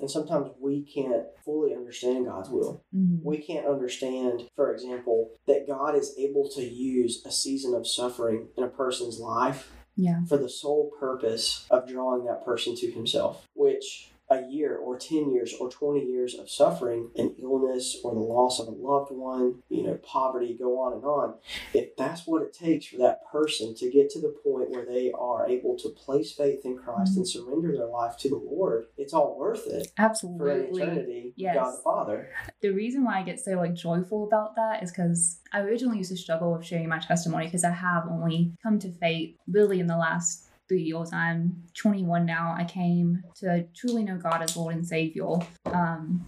And 0.00 0.10
sometimes 0.10 0.50
we 0.60 0.82
can't 0.82 1.24
fully 1.44 1.74
understand 1.74 2.26
God's 2.26 2.50
will. 2.50 2.84
Mhm. 2.94 3.22
We 3.22 3.38
can't 3.38 3.66
understand, 3.66 4.48
for 4.54 4.72
example, 4.72 5.30
that 5.46 5.66
God 5.66 5.96
is 5.96 6.14
able 6.18 6.48
to 6.50 6.62
use 6.62 7.24
a 7.24 7.30
season 7.32 7.74
of 7.74 7.86
suffering 7.86 8.48
in 8.56 8.62
a 8.64 8.68
person's 8.68 9.18
life 9.18 9.72
Yeah. 9.96 10.24
for 10.24 10.36
the 10.36 10.48
sole 10.48 10.90
purpose 10.98 11.66
of 11.70 11.88
drawing 11.88 12.24
that 12.24 12.44
person 12.44 12.74
to 12.76 12.90
himself, 12.90 13.46
which 13.54 14.10
a 14.34 14.48
year 14.48 14.76
or 14.76 14.98
10 14.98 15.32
years 15.32 15.54
or 15.58 15.70
20 15.70 16.04
years 16.04 16.34
of 16.34 16.50
suffering, 16.50 17.10
an 17.16 17.34
illness 17.40 17.98
or 18.02 18.14
the 18.14 18.20
loss 18.20 18.60
of 18.60 18.68
a 18.68 18.70
loved 18.70 19.10
one, 19.10 19.62
you 19.68 19.82
know, 19.82 19.94
poverty, 20.02 20.56
go 20.58 20.80
on 20.80 20.94
and 20.94 21.04
on. 21.04 21.34
If 21.72 21.96
that's 21.96 22.26
what 22.26 22.42
it 22.42 22.52
takes 22.52 22.86
for 22.86 22.98
that 22.98 23.20
person 23.30 23.74
to 23.76 23.90
get 23.90 24.10
to 24.10 24.20
the 24.20 24.34
point 24.44 24.70
where 24.70 24.84
they 24.84 25.12
are 25.12 25.46
able 25.46 25.76
to 25.78 25.88
place 25.90 26.32
faith 26.32 26.64
in 26.64 26.76
Christ 26.76 27.12
mm-hmm. 27.12 27.20
and 27.20 27.28
surrender 27.28 27.76
their 27.76 27.86
life 27.86 28.16
to 28.18 28.28
the 28.28 28.36
Lord, 28.36 28.86
it's 28.96 29.12
all 29.12 29.38
worth 29.38 29.66
it 29.66 29.88
Absolutely. 29.98 30.78
for 30.78 30.82
eternity 30.82 31.14
Yes. 31.36 31.56
God 31.56 31.72
the 31.72 31.82
Father. 31.82 32.28
The 32.60 32.70
reason 32.70 33.04
why 33.04 33.20
I 33.20 33.22
get 33.22 33.40
so 33.40 33.52
like 33.52 33.74
joyful 33.74 34.24
about 34.24 34.56
that 34.56 34.82
is 34.82 34.90
because 34.90 35.40
I 35.52 35.60
originally 35.60 35.98
used 35.98 36.10
to 36.10 36.16
struggle 36.16 36.52
with 36.52 36.64
sharing 36.64 36.88
my 36.88 36.98
testimony 36.98 37.46
because 37.46 37.64
I 37.64 37.70
have 37.70 38.04
only 38.08 38.52
come 38.62 38.78
to 38.80 38.90
faith 38.92 39.36
really 39.48 39.80
in 39.80 39.86
the 39.86 39.96
last 39.96 40.48
three 40.68 40.82
years. 40.82 41.12
I'm 41.12 41.62
21 41.74 42.24
now. 42.26 42.54
I 42.56 42.64
came 42.64 43.22
to 43.36 43.66
truly 43.74 44.02
know 44.04 44.16
God 44.16 44.42
as 44.42 44.56
Lord 44.56 44.74
and 44.74 44.86
Savior. 44.86 45.26
Um, 45.66 46.24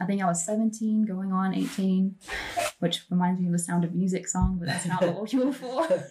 I 0.00 0.06
think 0.06 0.22
I 0.22 0.26
was 0.26 0.44
17, 0.44 1.04
going 1.06 1.32
on 1.32 1.54
18, 1.54 2.16
which 2.80 3.02
reminds 3.10 3.40
me 3.40 3.46
of 3.46 3.52
the 3.52 3.58
Sound 3.58 3.84
of 3.84 3.94
Music 3.94 4.26
song, 4.28 4.56
but 4.58 4.68
that's 4.68 4.86
not 4.86 5.02
what 5.02 5.16
we're 5.20 5.26
here 5.26 5.52
for. 5.52 5.86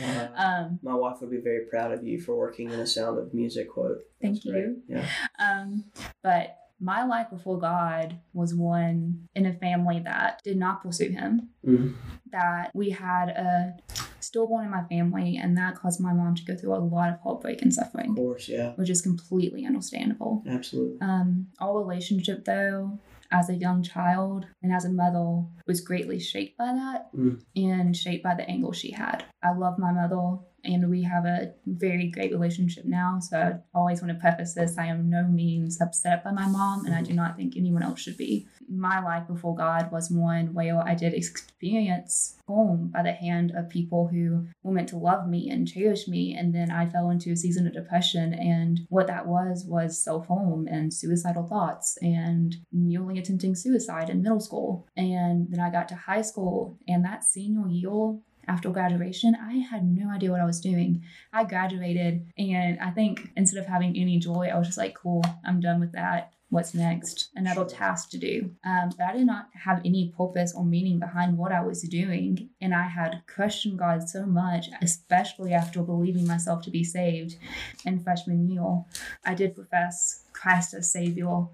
Uh, 0.00 0.28
um, 0.34 0.78
my 0.82 0.94
wife 0.94 1.16
would 1.20 1.30
be 1.30 1.40
very 1.40 1.66
proud 1.66 1.92
of 1.92 2.02
you 2.02 2.18
for 2.18 2.34
working 2.34 2.70
in 2.70 2.80
a 2.80 2.86
Sound 2.86 3.18
of 3.18 3.34
Music 3.34 3.68
quote. 3.68 3.98
Thank 4.22 4.36
That's 4.36 4.46
great. 4.46 4.62
you. 4.64 4.82
Yeah. 4.88 5.06
Um, 5.38 5.84
but 6.22 6.56
my 6.80 7.04
life 7.04 7.28
before 7.28 7.58
God 7.58 8.18
was 8.32 8.54
one 8.54 9.28
in 9.34 9.44
a 9.44 9.52
family 9.52 10.00
that 10.04 10.40
did 10.42 10.56
not 10.56 10.82
pursue 10.82 11.10
Him. 11.10 11.50
Mhm. 11.66 11.94
That 12.32 12.70
we 12.72 12.88
had 12.90 13.28
a 13.28 13.74
stillborn 14.22 14.64
in 14.66 14.70
my 14.70 14.84
family, 14.84 15.36
and 15.36 15.56
that 15.56 15.76
caused 15.76 16.00
my 16.00 16.12
mom 16.12 16.34
to 16.36 16.44
go 16.44 16.56
through 16.56 16.74
a 16.74 16.78
lot 16.78 17.10
of 17.12 17.20
heartbreak 17.20 17.62
and 17.62 17.72
suffering. 17.72 18.10
Of 18.10 18.16
course, 18.16 18.48
yeah. 18.48 18.72
which 18.72 18.90
is 18.90 19.02
completely 19.02 19.64
understandable. 19.66 20.42
Absolutely. 20.48 20.98
Um, 21.00 21.48
our 21.60 21.78
relationship, 21.78 22.44
though, 22.44 22.98
as 23.32 23.48
a 23.48 23.54
young 23.54 23.82
child 23.82 24.46
and 24.62 24.72
as 24.72 24.84
a 24.84 24.90
mother, 24.90 25.44
was 25.66 25.80
greatly 25.80 26.18
shaped 26.18 26.58
by 26.58 26.72
that 26.72 27.12
Mm. 27.14 27.40
and 27.56 27.96
shaped 27.96 28.24
by 28.24 28.34
the 28.34 28.48
angle 28.48 28.72
she 28.72 28.90
had. 28.90 29.24
I 29.42 29.52
love 29.52 29.78
my 29.78 29.92
mother, 29.92 30.38
and 30.64 30.88
we 30.90 31.02
have 31.02 31.24
a 31.24 31.52
very 31.66 32.08
great 32.08 32.32
relationship 32.32 32.84
now. 32.84 33.18
So 33.20 33.38
I 33.38 33.78
always 33.78 34.02
want 34.02 34.12
to 34.14 34.20
preface 34.20 34.54
this 34.54 34.78
I 34.78 34.86
am 34.86 35.08
no 35.10 35.24
means 35.24 35.80
upset 35.80 36.24
by 36.24 36.32
my 36.32 36.46
mom, 36.46 36.84
and 36.86 36.94
I 36.94 37.02
do 37.02 37.14
not 37.14 37.36
think 37.36 37.56
anyone 37.56 37.82
else 37.82 38.00
should 38.00 38.16
be. 38.16 38.46
My 38.68 39.00
life 39.02 39.26
before 39.26 39.54
God 39.54 39.90
was 39.90 40.10
one 40.10 40.54
where 40.54 40.80
I 40.80 40.94
did 40.94 41.14
experience 41.14 42.36
home 42.46 42.90
by 42.92 43.02
the 43.02 43.12
hand 43.12 43.52
of 43.56 43.68
people 43.68 44.08
who 44.08 44.46
were 44.62 44.72
meant 44.72 44.88
to 44.90 44.96
love 44.96 45.28
me 45.28 45.48
and 45.50 45.68
cherish 45.68 46.08
me. 46.08 46.34
And 46.38 46.54
then 46.54 46.70
I 46.70 46.86
fell 46.86 47.10
into 47.10 47.32
a 47.32 47.36
season 47.36 47.66
of 47.66 47.72
depression. 47.72 48.34
And 48.34 48.80
what 48.88 49.06
that 49.06 49.26
was 49.26 49.64
was 49.66 50.02
self 50.02 50.26
harm 50.26 50.66
and 50.66 50.92
suicidal 50.92 51.46
thoughts 51.46 51.96
and 52.02 52.56
nearly 52.72 53.18
attempting 53.18 53.54
suicide 53.54 54.10
in 54.10 54.22
middle 54.22 54.40
school. 54.40 54.88
And 54.96 55.48
then 55.50 55.60
I 55.60 55.70
got 55.70 55.88
to 55.88 55.94
high 55.94 56.22
school, 56.22 56.78
and 56.88 57.04
that 57.04 57.24
senior 57.24 57.68
year, 57.68 58.18
after 58.50 58.68
graduation, 58.70 59.36
I 59.40 59.58
had 59.58 59.86
no 59.86 60.10
idea 60.10 60.32
what 60.32 60.40
I 60.40 60.44
was 60.44 60.60
doing. 60.60 61.04
I 61.32 61.44
graduated, 61.44 62.26
and 62.36 62.80
I 62.80 62.90
think 62.90 63.30
instead 63.36 63.60
of 63.60 63.66
having 63.66 63.96
any 63.96 64.18
joy, 64.18 64.50
I 64.52 64.58
was 64.58 64.66
just 64.66 64.78
like, 64.78 64.94
cool, 64.94 65.24
I'm 65.46 65.60
done 65.60 65.78
with 65.78 65.92
that. 65.92 66.32
What's 66.48 66.74
next? 66.74 67.30
Another 67.36 67.64
task 67.64 68.10
to 68.10 68.18
do. 68.18 68.50
Um, 68.64 68.90
but 68.98 69.06
I 69.06 69.12
did 69.12 69.26
not 69.26 69.50
have 69.54 69.80
any 69.84 70.12
purpose 70.18 70.52
or 70.52 70.64
meaning 70.64 70.98
behind 70.98 71.38
what 71.38 71.52
I 71.52 71.62
was 71.62 71.82
doing. 71.82 72.50
And 72.60 72.74
I 72.74 72.88
had 72.88 73.22
questioned 73.32 73.78
God 73.78 74.08
so 74.08 74.26
much, 74.26 74.66
especially 74.82 75.52
after 75.52 75.80
believing 75.80 76.26
myself 76.26 76.64
to 76.64 76.70
be 76.72 76.82
saved 76.82 77.36
in 77.84 78.00
freshman 78.00 78.48
year. 78.48 78.82
I 79.24 79.34
did 79.34 79.54
profess 79.54 80.24
Christ 80.40 80.74
as 80.74 80.90
Savior 80.90 81.44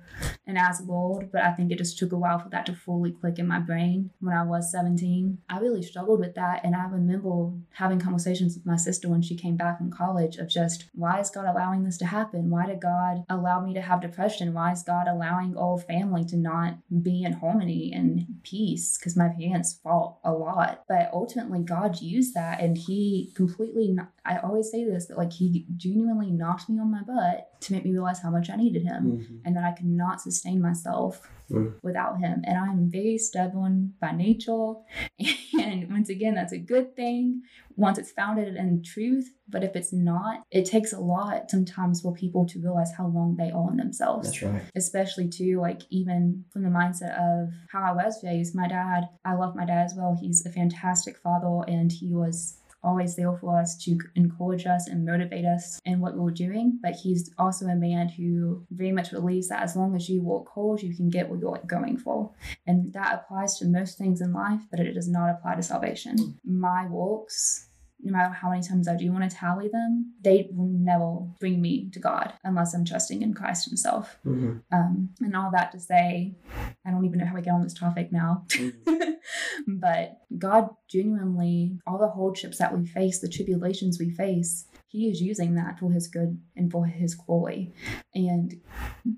and 0.47 0.57
as 0.57 0.81
Lord, 0.81 1.33
but 1.33 1.43
I 1.43 1.53
think 1.53 1.73
it 1.73 1.79
just 1.79 1.99
took 1.99 2.13
a 2.13 2.17
while 2.17 2.39
for 2.39 2.49
that 2.51 2.67
to 2.67 2.75
fully 2.75 3.11
click 3.11 3.39
in 3.39 3.49
my 3.49 3.59
brain 3.59 4.11
when 4.21 4.37
I 4.37 4.45
was 4.45 4.71
17. 4.71 5.39
I 5.49 5.59
really 5.59 5.83
struggled 5.83 6.21
with 6.21 6.35
that, 6.37 6.65
and 6.65 6.77
I 6.77 6.87
remember 6.87 7.51
having 7.73 7.99
conversations 7.99 8.55
with 8.55 8.65
my 8.65 8.77
sister 8.77 9.09
when 9.09 9.23
she 9.23 9.35
came 9.37 9.57
back 9.57 9.79
from 9.79 9.91
college 9.91 10.37
of 10.37 10.49
just, 10.49 10.85
why 10.95 11.19
is 11.19 11.31
God 11.31 11.47
allowing 11.47 11.85
this 11.85 11.99
to 11.99 12.07
happen? 12.07 12.51
Why 12.51 12.67
did 12.67 12.81
God 12.81 13.25
allow 13.29 13.61
me 13.65 13.75
to 13.75 13.81
have 13.81 14.01
depression? 14.01 14.55
Why 14.55 14.73
is 14.73 14.83
God 14.83 15.09
allowing 15.09 15.57
all 15.57 15.79
family 15.79 16.25
to 16.27 16.37
not 16.37 16.79
be 17.03 17.25
in 17.25 17.33
harmony 17.33 17.93
and 17.93 18.27
peace? 18.45 18.97
Because 18.97 19.17
my 19.17 19.29
parents 19.29 19.81
fought 19.83 20.19
a 20.23 20.33
lot, 20.33 20.85
but 20.89 21.11
ultimately 21.13 21.61
God 21.61 22.01
used 22.01 22.35
that, 22.35 22.61
and 22.61 22.79
He 22.79 23.33
completely. 23.35 23.97
I 24.27 24.39
always 24.39 24.71
say 24.71 24.85
this 24.85 25.07
that 25.07 25.19
like 25.19 25.33
He 25.33 25.67
genuinely 25.77 26.31
knocked 26.31 26.69
me 26.69 26.79
on 26.81 26.91
my 26.91 27.03
butt 27.03 27.49
to 27.63 27.73
make 27.73 27.85
me 27.85 27.93
realize 27.93 28.21
how 28.21 28.31
much 28.31 28.51
I 28.51 28.57
needed 28.57 28.83
Him 28.83 29.03
Mhm. 29.19 29.41
and 29.45 29.57
that 29.57 29.65
I 29.65 29.73
could 29.73 29.87
not 29.87 30.21
sustain 30.21 30.61
myself 30.61 31.29
Mm. 31.51 31.75
without 31.81 32.19
him. 32.19 32.43
And 32.45 32.59
I'm 32.59 32.91
very 32.91 33.17
stubborn 33.19 33.95
by 34.01 34.11
nature. 34.11 34.73
And 35.61 35.89
once 35.91 36.09
again, 36.11 36.35
that's 36.35 36.53
a 36.53 36.59
good 36.59 36.95
thing 36.97 37.43
once 37.77 37.99
it's 37.99 38.11
founded 38.11 38.57
in 38.57 38.83
truth. 38.83 39.33
But 39.49 39.63
if 39.65 39.75
it's 39.77 39.93
not, 39.93 40.43
it 40.51 40.65
takes 40.65 40.93
a 40.93 40.99
lot 41.01 41.51
sometimes 41.51 42.01
for 42.01 42.13
people 42.13 42.47
to 42.47 42.61
realize 42.61 42.93
how 42.99 43.07
long 43.07 43.37
they 43.37 43.51
are 43.53 43.71
in 43.71 43.77
themselves 43.77 44.27
That's 44.29 44.43
right. 44.43 44.63
especially 44.75 45.29
too 45.29 45.61
like 45.61 45.83
even 45.91 46.45
from 46.53 46.63
the 46.65 46.69
mindset 46.69 47.15
of 47.19 47.53
how 47.71 47.83
I 47.83 47.93
was 47.93 48.23
raised. 48.25 48.55
My 48.57 48.67
dad, 48.69 49.09
I 49.25 49.35
love 49.35 49.55
my 49.55 49.65
dad 49.65 49.85
as 49.85 49.95
well. 49.95 50.17
He's 50.21 50.45
a 50.45 50.51
fantastic 50.51 51.17
father, 51.17 51.65
and 51.69 51.91
he 51.93 52.13
was 52.13 52.59
always 52.87 53.17
there 53.17 53.37
for 53.37 53.59
us 53.61 53.77
to 53.85 53.99
encourage 54.15 54.65
us 54.65 54.89
and 54.89 55.05
motivate 55.05 55.45
us 55.45 55.81
in 55.85 56.01
what 56.01 56.17
we're 56.17 56.31
doing. 56.31 56.79
But 56.83 56.95
he's 56.95 57.31
also 57.39 57.67
a 57.67 57.75
man 57.75 58.09
who 58.09 58.65
very 58.71 58.93
much 58.93 59.11
believes 59.11 59.49
that 59.49 59.63
as 59.63 59.77
long 59.77 59.97
as 59.97 60.09
you 60.09 60.23
walk 60.23 60.49
hard, 60.55 60.83
you 60.83 60.95
can 60.95 61.11
get 61.11 61.29
what 61.29 61.41
you're 61.41 61.61
going 61.67 61.99
for. 61.99 62.31
And 62.67 62.93
that 62.93 63.15
applies 63.15 63.59
to 63.59 63.67
most 63.67 63.99
things 63.99 64.21
in 64.21 64.33
life, 64.33 64.61
but 64.71 64.81
it 64.81 64.95
does 64.95 65.09
not 65.09 65.31
apply 65.31 65.57
to 65.57 65.63
salvation. 65.63 66.39
My 66.45 66.87
works 66.87 67.66
no 68.01 68.13
matter 68.13 68.33
how 68.33 68.51
many 68.51 68.63
times 68.63 68.89
I 68.89 68.97
do 68.97 69.11
want 69.11 69.29
to 69.29 69.37
tally 69.37 69.69
them, 69.69 70.13
they 70.21 70.49
will 70.53 70.67
never 70.69 71.21
bring 71.41 71.61
me 71.61 71.89
to 71.91 71.99
God 71.99 72.33
unless 72.45 72.75
I'm 72.75 72.85
trusting 72.85 73.23
in 73.23 73.35
Christ 73.35 73.69
Himself. 73.69 74.19
Mhm. 74.25 74.63
Um, 74.71 75.11
and 75.21 75.35
all 75.35 75.51
that 75.53 75.73
to 75.73 75.81
say, 75.81 76.37
I 76.85 76.91
don't 76.91 77.05
even 77.05 77.19
know 77.19 77.27
how 77.27 77.35
we 77.35 77.43
get 77.43 77.55
on 77.55 77.63
this 77.63 77.75
topic 77.75 78.13
now. 78.13 78.45
Mhm. 78.49 78.73
but 79.67 80.19
God 80.39 80.71
genuinely, 80.89 81.79
all 81.87 81.99
the 81.99 82.09
hardships 82.09 82.59
that 82.59 82.77
we 82.77 82.87
face, 82.87 83.19
the 83.21 83.29
tribulations 83.29 83.99
we 83.99 84.11
face, 84.11 84.67
He 84.89 85.09
is 85.11 85.21
using 85.21 85.55
that 85.55 85.79
for 85.79 85.91
His 85.91 86.07
good 86.07 86.39
and 86.55 86.71
for 86.71 86.87
His 86.87 87.15
glory. 87.15 87.73
And 88.15 88.55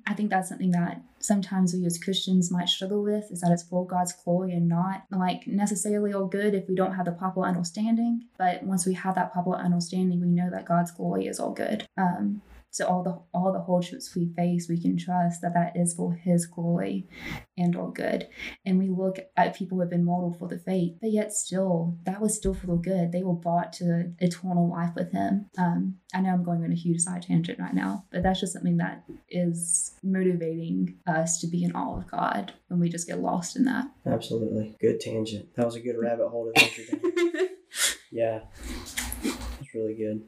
I 0.07 0.14
think 0.14 0.31
that's 0.31 0.49
something 0.49 0.71
that 0.73 1.03
sometimes 1.21 1.75
we 1.75 1.85
as 1.87 1.99
Christians 1.99 2.51
might 2.51 2.69
struggle 2.69 3.03
with 3.03 3.31
is 3.31 3.41
that 3.41 3.53
it's 3.53 3.63
for 3.63 3.87
God's 3.87 4.13
glory 4.13 4.53
and 4.53 4.69
not 4.69 5.05
like 5.11 5.47
necessarily 5.47 6.13
all 6.13 6.27
good 6.27 6.55
if 6.55 6.69
we 6.69 6.75
don't 6.75 6.95
have 6.95 7.07
the 7.07 7.13
proper 7.13 7.43
understanding. 7.43 8.25
But 8.39 8.63
once 8.63 8.87
we 8.87 8.95
have 8.95 9.15
that 9.15 9.33
proper 9.33 9.55
understanding, 9.55 10.21
we 10.21 10.29
know 10.29 10.51
that 10.51 10.65
God's 10.65 10.91
glory 10.91 11.27
is 11.27 11.41
all 11.41 11.53
good. 11.53 11.87
Um, 11.97 12.43
so 12.71 12.87
all 12.87 13.03
the 13.03 13.19
all 13.37 13.53
the 13.53 13.63
hardships 13.63 14.15
we 14.15 14.33
face, 14.37 14.69
we 14.69 14.81
can 14.81 14.97
trust 14.97 15.41
that 15.43 15.55
that 15.55 15.77
is 15.77 15.95
for 15.95 16.13
His 16.15 16.47
glory 16.47 17.09
and 17.57 17.75
all 17.77 17.91
good. 17.91 18.29
And 18.65 18.79
we 18.79 18.89
look 18.89 19.19
at 19.37 19.57
people 19.57 19.77
who 19.77 19.81
have 19.81 19.91
been 19.91 20.05
modeled 20.05 20.39
for 20.39 20.49
the 20.49 20.59
faith, 20.59 20.97
but 21.01 21.11
yet 21.11 21.33
still, 21.33 21.99
that 22.05 22.21
was 22.21 22.37
still 22.37 22.55
for 22.55 22.67
the 22.67 22.75
good. 22.77 23.13
They 23.13 23.23
were 23.23 23.35
brought 23.35 23.73
to 23.75 24.13
eternal 24.19 24.71
life 24.71 24.93
with 24.95 25.13
Him. 25.13 25.47
Um, 25.59 25.97
I 26.15 26.21
know 26.21 26.31
I'm 26.31 26.45
going 26.45 26.65
on 26.65 26.73
a 26.73 26.77
huge 26.77 27.01
side 27.01 27.23
tangent 27.23 27.59
right 27.59 27.75
now, 27.75 28.05
but 28.11 28.23
that's 28.23 28.41
just 28.41 28.53
something 28.53 28.79
that 28.79 29.05
is 29.29 29.95
motivating 30.03 30.99
us 31.07 31.41
to 31.41 31.47
be 31.47 31.65
in 31.65 31.73
awe 31.73 31.99
of 31.99 32.11
God 32.11 32.53
when 32.69 32.81
we 32.81 32.89
just 32.89 33.07
get 33.07 33.21
lost 33.21 33.57
in 33.57 33.65
that. 33.65 33.87
Absolutely. 34.07 34.77
Good 34.81 35.01
tangent. 35.01 35.55
That 35.57 35.67
was 35.67 35.75
a 35.75 35.81
good 35.81 35.97
rabbit 35.99 36.29
hole 36.29 36.51
to 36.53 36.61
venture 36.61 36.85
down. 36.85 37.49
Yeah. 38.11 38.41
it's 39.23 39.75
really 39.75 39.95
good. 39.95 40.23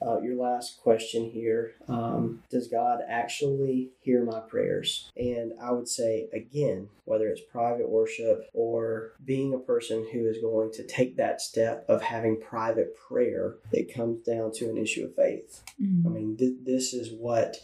Uh, 0.00 0.20
your 0.20 0.36
last 0.36 0.78
question 0.80 1.24
here 1.30 1.72
um, 1.88 2.40
Does 2.50 2.68
God 2.68 3.00
actually 3.08 3.90
hear 4.00 4.24
my 4.24 4.40
prayers? 4.40 5.10
And 5.16 5.52
I 5.60 5.72
would 5.72 5.88
say, 5.88 6.28
again, 6.32 6.88
whether 7.04 7.26
it's 7.28 7.40
private 7.50 7.88
worship 7.88 8.42
or 8.52 9.12
being 9.24 9.54
a 9.54 9.58
person 9.58 10.06
who 10.12 10.26
is 10.28 10.38
going 10.40 10.70
to 10.72 10.86
take 10.86 11.16
that 11.16 11.40
step 11.40 11.84
of 11.88 12.02
having 12.02 12.40
private 12.40 12.94
prayer, 12.96 13.56
it 13.72 13.92
comes 13.92 14.22
down 14.24 14.52
to 14.54 14.70
an 14.70 14.76
issue 14.78 15.04
of 15.04 15.14
faith. 15.16 15.62
I 15.80 15.82
Mm. 15.82 16.12
mean, 16.12 16.36
th- 16.36 16.58
this 16.62 16.94
is 16.94 17.12
what 17.12 17.56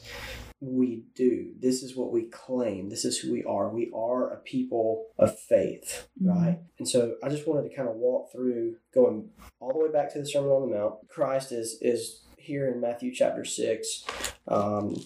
we 0.60 1.04
do. 1.14 1.52
This 1.60 1.82
is 1.82 1.94
what 1.94 2.10
we 2.10 2.24
claim. 2.24 2.88
This 2.88 3.04
is 3.04 3.18
who 3.18 3.32
we 3.32 3.44
are. 3.44 3.68
We 3.68 3.90
are 3.94 4.30
a 4.32 4.36
people 4.38 5.06
of 5.18 5.38
faith, 5.38 6.08
Mhm. 6.22 6.28
right? 6.34 6.58
And 6.78 6.88
so 6.88 7.16
I 7.22 7.28
just 7.28 7.46
wanted 7.46 7.68
to 7.68 7.74
kind 7.76 7.88
of 7.88 7.96
walk 7.96 8.32
through 8.32 8.76
going 8.94 9.30
all 9.60 9.72
the 9.72 9.78
way 9.78 9.90
back 9.90 10.12
to 10.12 10.18
the 10.20 10.26
Sermon 10.26 10.50
on 10.50 10.70
the 10.70 10.74
Mount. 10.76 11.06
Christ 11.08 11.52
is 11.52 11.78
is 11.82 12.23
here 12.44 12.68
in 12.68 12.80
Matthew 12.80 13.12
chapter 13.14 13.44
six. 13.44 14.04
Um, 14.46 14.96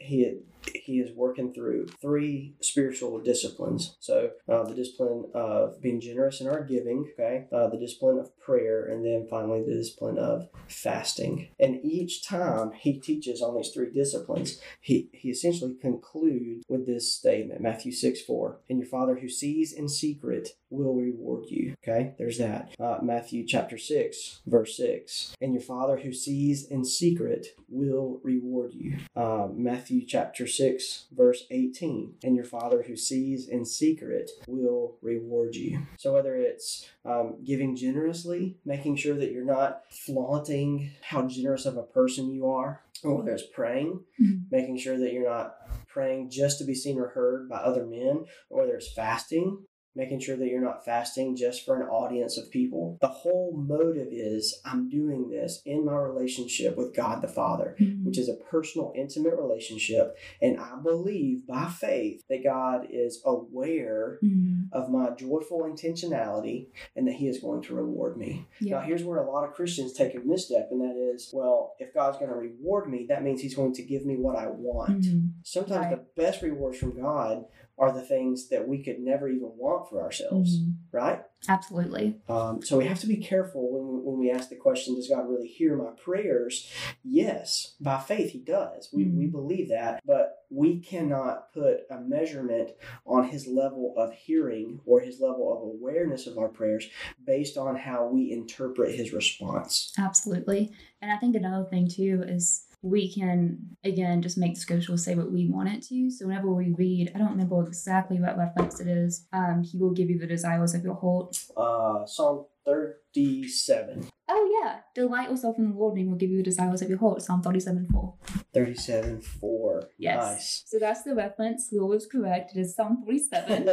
he 0.00 0.38
he 0.74 0.98
is 0.98 1.14
working 1.14 1.52
through 1.52 1.86
three 2.00 2.54
spiritual 2.60 3.20
disciplines. 3.20 3.96
So 4.00 4.30
uh, 4.48 4.64
the 4.64 4.74
discipline 4.74 5.30
of 5.34 5.80
being 5.80 6.00
generous 6.00 6.40
in 6.40 6.48
our 6.48 6.64
giving, 6.64 7.12
okay, 7.12 7.46
uh, 7.52 7.68
the 7.68 7.78
discipline 7.78 8.18
of 8.18 8.30
prayer, 8.46 8.86
and 8.86 9.04
then 9.04 9.26
finally 9.28 9.62
the 9.62 9.74
discipline 9.74 10.18
of 10.18 10.48
fasting. 10.68 11.48
And 11.58 11.84
each 11.84 12.24
time 12.24 12.70
he 12.72 12.98
teaches 12.98 13.42
on 13.42 13.56
these 13.56 13.70
three 13.70 13.90
disciplines, 13.90 14.60
he, 14.80 15.10
he 15.12 15.30
essentially 15.30 15.74
concludes 15.74 16.64
with 16.68 16.86
this 16.86 17.12
statement 17.12 17.60
Matthew 17.60 17.92
6 17.92 18.22
4. 18.22 18.60
And 18.70 18.78
your 18.78 18.88
Father 18.88 19.16
who 19.16 19.28
sees 19.28 19.72
in 19.72 19.88
secret 19.88 20.50
will 20.70 20.94
reward 20.94 21.46
you. 21.48 21.74
Okay, 21.82 22.14
there's 22.18 22.38
that. 22.38 22.70
Uh, 22.78 22.98
Matthew 23.02 23.44
chapter 23.46 23.76
6, 23.78 24.40
verse 24.46 24.76
6. 24.76 25.34
And 25.40 25.52
your 25.52 25.62
Father 25.62 25.98
who 25.98 26.12
sees 26.12 26.66
in 26.66 26.84
secret 26.84 27.48
will 27.68 28.20
reward 28.22 28.72
you. 28.74 28.98
Uh, 29.14 29.48
Matthew 29.52 30.04
chapter 30.06 30.46
6, 30.46 31.06
verse 31.12 31.44
18. 31.50 32.14
And 32.22 32.36
your 32.36 32.44
Father 32.44 32.84
who 32.86 32.96
sees 32.96 33.48
in 33.48 33.64
secret 33.64 34.30
will 34.46 34.96
reward 35.02 35.56
you. 35.56 35.86
So 35.98 36.12
whether 36.12 36.36
it's 36.36 36.88
um, 37.04 37.36
giving 37.44 37.76
generously, 37.76 38.35
making 38.64 38.96
sure 38.96 39.14
that 39.16 39.32
you're 39.32 39.44
not 39.44 39.82
flaunting 39.90 40.90
how 41.02 41.22
generous 41.26 41.66
of 41.66 41.76
a 41.76 41.82
person 41.82 42.30
you 42.30 42.46
are, 42.48 42.82
or 43.04 43.16
whether 43.18 43.32
it's 43.32 43.46
praying, 43.46 44.00
Mhm. 44.20 44.50
making 44.50 44.76
sure 44.78 44.98
that 44.98 45.12
you're 45.12 45.28
not 45.28 45.56
praying 45.88 46.30
just 46.30 46.58
to 46.58 46.64
be 46.64 46.74
seen 46.74 46.98
or 46.98 47.08
heard 47.08 47.48
by 47.48 47.56
other 47.56 47.84
men, 47.86 48.24
or 48.50 48.60
whether 48.62 48.76
it's 48.76 48.92
fasting, 48.92 49.64
making 49.96 50.20
sure 50.20 50.36
that 50.36 50.46
you're 50.48 50.60
not 50.60 50.84
fasting 50.84 51.34
just 51.34 51.64
for 51.64 51.80
an 51.80 51.88
audience 51.88 52.36
of 52.36 52.50
people. 52.50 52.98
The 53.00 53.08
whole 53.08 53.56
motive 53.56 54.08
is 54.10 54.60
I'm 54.64 54.88
doing 54.88 55.30
this 55.30 55.62
in 55.64 55.84
my 55.84 55.96
relationship 55.96 56.76
with 56.76 56.94
God 56.94 57.22
the 57.22 57.28
Father, 57.28 57.74
which 58.04 58.18
is 58.18 58.28
a 58.28 58.34
personal, 58.34 58.92
intimate 58.94 59.34
relationship. 59.36 60.16
And 60.42 60.58
I 60.60 60.76
believe 60.82 61.46
by 61.46 61.66
faith 61.68 62.22
that 62.28 62.44
God 62.44 62.86
is 62.90 63.22
aware 63.24 64.18
Mhm. 64.22 64.68
of 64.72 64.90
my 64.90 65.10
joyful 65.10 65.60
intentionality 65.62 66.68
and 66.94 67.06
that 67.08 67.14
He 67.14 67.28
is 67.28 67.40
going 67.40 67.62
to 67.62 67.74
reward 67.74 68.16
me. 68.16 68.46
Now, 68.60 68.80
here's 68.80 69.04
where 69.04 69.18
a 69.22 69.30
lot 69.30 69.44
of 69.48 69.54
Christians 69.54 69.92
take 69.94 70.14
a 70.14 70.20
misstep, 70.20 70.68
and 70.70 70.80
that 70.82 70.96
is, 70.96 71.30
well, 71.32 71.74
if 71.78 71.94
God's 71.94 72.18
going 72.18 72.30
to 72.30 72.36
reward 72.36 72.90
me, 72.90 73.06
that 73.08 73.22
means 73.22 73.40
He's 73.40 73.54
going 73.54 73.72
to 73.74 73.82
give 73.82 74.04
me 74.04 74.16
what 74.16 74.36
I 74.36 74.48
want. 74.48 75.02
Mhm. 75.04 75.30
Sometimes 75.42 75.86
Right. 75.86 75.90
the 75.96 76.22
best 76.22 76.42
rewards 76.42 76.78
from 76.78 76.96
God 77.00 77.46
are 77.78 77.92
the 77.92 78.00
things 78.02 78.48
that 78.48 78.66
we 78.66 78.82
could 78.82 78.98
never 78.98 79.28
even 79.28 79.50
want 79.56 79.88
for 79.88 80.02
ourselves, 80.02 80.58
Mhm. 80.60 80.74
right? 80.92 81.22
Absolutely. 81.48 82.18
Um, 82.28 82.62
so 82.62 82.78
we 82.78 82.86
have 82.86 82.98
to 83.00 83.06
be 83.06 83.18
careful 83.18 83.70
when 83.70 83.92
we, 83.98 84.00
when 84.10 84.18
we 84.18 84.30
ask 84.30 84.48
the 84.48 84.56
question, 84.56 84.94
does 84.94 85.08
God 85.08 85.28
really 85.28 85.46
hear 85.46 85.76
my 85.76 85.90
prayers? 86.02 86.70
Yes, 87.04 87.76
by 87.80 88.00
faith 88.00 88.30
he 88.30 88.38
does. 88.40 88.88
We, 88.92 89.04
we 89.04 89.26
Mhm. 89.26 89.32
believe 89.32 89.68
that, 89.68 90.00
but 90.06 90.44
we 90.50 90.80
cannot 90.80 91.52
put 91.52 91.80
a 91.90 92.00
measurement 92.00 92.70
on 93.04 93.28
his 93.28 93.46
level 93.46 93.94
of 93.98 94.12
hearing 94.14 94.80
or 94.86 95.00
his 95.00 95.20
level 95.20 95.52
of 95.52 95.62
awareness 95.62 96.26
of 96.26 96.38
our 96.38 96.48
prayers 96.48 96.88
based 97.24 97.58
on 97.58 97.76
how 97.76 98.08
we 98.08 98.32
interpret 98.32 98.94
his 98.94 99.12
response. 99.12 99.92
Absolutely. 99.98 100.72
And 101.02 101.12
I 101.12 101.18
think 101.18 101.36
another 101.36 101.68
thing 101.68 101.88
too 101.88 102.24
is 102.26 102.65
we 102.86 103.12
can 103.12 103.76
again 103.84 104.22
just 104.22 104.38
make 104.38 104.56
scripture 104.56 104.96
say 104.96 105.14
what 105.14 105.32
we 105.32 105.48
want 105.48 105.68
it 105.68 105.82
to. 105.88 106.10
So 106.10 106.26
whenever 106.26 106.50
we 106.52 106.72
read, 106.72 107.12
I 107.14 107.18
don't 107.18 107.30
remember 107.30 107.62
exactly 107.66 108.20
what 108.20 108.38
reference 108.38 108.80
it 108.80 108.86
is. 108.86 109.26
Um, 109.32 109.62
he 109.62 109.76
will 109.78 109.92
give 109.92 110.08
you 110.08 110.18
the 110.18 110.26
desires 110.26 110.74
of 110.74 110.84
your 110.84 110.94
heart. 110.94 111.36
Uh, 111.56 112.06
Psalm 112.06 112.46
37. 112.64 114.08
Oh 114.28 114.60
yeah, 114.60 114.80
delight 114.94 115.30
yourself 115.30 115.56
in 115.56 115.70
the 115.70 115.76
Lord, 115.76 115.92
and 115.92 116.00
He 116.02 116.08
will 116.08 116.16
give 116.16 116.30
you 116.30 116.38
the 116.38 116.42
desires 116.42 116.82
of 116.82 116.88
your 116.88 116.98
heart. 116.98 117.22
Psalm 117.22 117.40
thirty-seven 117.42 117.88
four. 117.92 118.14
37 118.52 119.20
4. 119.20 119.88
Yes. 119.98 120.16
Nice. 120.16 120.62
So 120.66 120.78
that's 120.80 121.02
the 121.04 121.14
reference. 121.14 121.68
Will 121.70 121.88
was 121.88 122.06
correct. 122.06 122.56
It 122.56 122.60
is 122.60 122.74
Psalm 122.74 123.04
thirty-seven. 123.06 123.68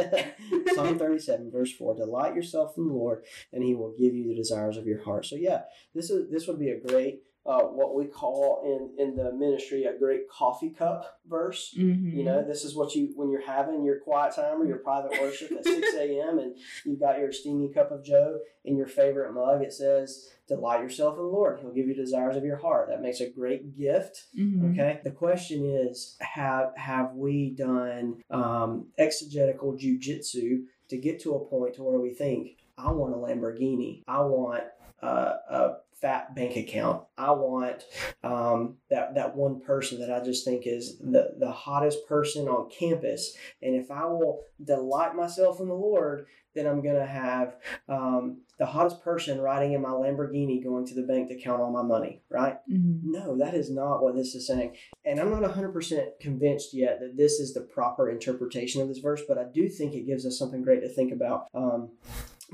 Psalm 0.74 0.98
37, 0.98 1.50
verse 1.50 1.72
4. 1.72 1.96
Delight 1.96 2.34
yourself 2.34 2.74
in 2.76 2.86
the 2.86 2.92
Lord, 2.94 3.24
and 3.52 3.64
he 3.64 3.74
will 3.74 3.94
give 3.98 4.14
you 4.14 4.28
the 4.28 4.34
desires 4.34 4.76
of 4.76 4.86
your 4.86 5.02
heart. 5.02 5.26
So 5.26 5.36
yeah, 5.36 5.62
this 5.94 6.10
is 6.10 6.30
this 6.30 6.46
would 6.46 6.58
be 6.58 6.70
a 6.70 6.78
great 6.80 7.22
uh, 7.46 7.60
what 7.62 7.94
we 7.94 8.06
call 8.06 8.62
in 8.64 9.02
in 9.02 9.16
the 9.16 9.32
ministry 9.32 9.84
a 9.84 9.98
great 9.98 10.28
coffee 10.30 10.70
cup 10.70 11.20
verse. 11.26 11.74
mm-hmm. 11.76 12.16
You 12.16 12.24
know, 12.24 12.42
this 12.42 12.64
is 12.64 12.74
what 12.74 12.94
you 12.94 13.12
when 13.16 13.30
you're 13.30 13.46
having 13.46 13.84
your 13.84 14.00
quiet 14.00 14.34
time 14.34 14.62
or 14.62 14.66
your 14.66 14.78
private 14.78 15.12
worship 15.20 15.52
at 15.52 15.64
6 15.64 15.94
a.m. 15.98 16.38
and 16.38 16.56
you've 16.84 17.00
got 17.00 17.18
your 17.18 17.32
steamy 17.32 17.72
cup 17.72 17.90
of 17.90 18.04
Joe 18.04 18.38
in 18.64 18.76
your 18.76 18.86
favorite 18.86 19.32
mug. 19.32 19.62
It 19.62 19.72
says, 19.72 20.30
Delight 20.46 20.82
yourself 20.82 21.16
in 21.16 21.22
the 21.22 21.28
Lord. 21.28 21.60
He'll 21.60 21.72
give 21.72 21.86
you 21.86 21.94
desires 21.94 22.36
of 22.36 22.44
your 22.44 22.58
heart. 22.58 22.88
That 22.90 23.00
makes 23.00 23.20
a 23.20 23.30
great 23.30 23.76
gift 23.76 24.24
Mm-hmm. 24.38 24.72
Okay. 24.72 25.00
The 25.04 25.10
question 25.10 25.64
is, 25.64 26.16
have 26.20 26.72
have 26.76 27.14
we 27.14 27.50
done 27.50 28.22
um, 28.30 28.86
exegetical 28.98 29.74
jujitsu 29.74 30.64
to 30.88 30.96
get 30.96 31.20
to 31.22 31.34
a 31.34 31.44
point 31.44 31.74
to 31.74 31.82
where 31.82 31.98
we 31.98 32.12
think, 32.12 32.58
I 32.76 32.90
want 32.92 33.14
a 33.14 33.16
Lamborghini, 33.16 34.02
I 34.08 34.20
want 34.20 34.64
uh, 35.04 35.36
a 35.50 35.70
fat 36.00 36.34
bank 36.34 36.56
account, 36.56 37.04
I 37.16 37.30
want 37.32 37.84
um, 38.22 38.76
that 38.90 39.14
that 39.14 39.36
one 39.36 39.60
person 39.60 40.00
that 40.00 40.10
I 40.10 40.24
just 40.24 40.44
think 40.44 40.66
is 40.66 40.98
the 40.98 41.34
the 41.38 41.50
hottest 41.50 42.06
person 42.08 42.48
on 42.48 42.70
campus, 42.70 43.36
and 43.62 43.74
if 43.74 43.90
I 43.90 44.06
will 44.06 44.44
delight 44.62 45.14
myself 45.14 45.60
in 45.60 45.68
the 45.68 45.74
Lord, 45.74 46.26
then 46.54 46.66
I'm 46.66 46.82
gonna 46.82 47.06
have 47.06 47.56
um, 47.88 48.42
the 48.58 48.66
hottest 48.66 49.02
person 49.02 49.40
riding 49.40 49.72
in 49.72 49.82
my 49.82 49.90
Lamborghini 49.90 50.62
going 50.62 50.86
to 50.86 50.94
the 50.94 51.02
bank 51.02 51.28
to 51.28 51.40
count 51.40 51.60
all 51.60 51.72
my 51.72 51.82
money, 51.82 52.22
right? 52.30 52.56
Mm-hmm. 52.70 53.10
No, 53.10 53.36
that 53.38 53.54
is 53.54 53.70
not 53.70 54.02
what 54.02 54.14
this 54.14 54.34
is 54.34 54.46
saying. 54.46 54.76
And 55.04 55.18
I'm 55.18 55.30
not 55.30 55.42
100% 55.42 56.20
convinced 56.20 56.72
yet 56.72 57.00
that 57.00 57.16
this 57.16 57.40
is 57.40 57.52
the 57.52 57.62
proper 57.62 58.10
interpretation 58.10 58.80
of 58.80 58.88
this 58.88 58.98
verse, 58.98 59.22
but 59.26 59.38
I 59.38 59.44
do 59.52 59.68
think 59.68 59.94
it 59.94 60.06
gives 60.06 60.24
us 60.24 60.38
something 60.38 60.62
great 60.62 60.82
to 60.82 60.88
think 60.88 61.12
about. 61.12 61.48
Um, 61.52 61.90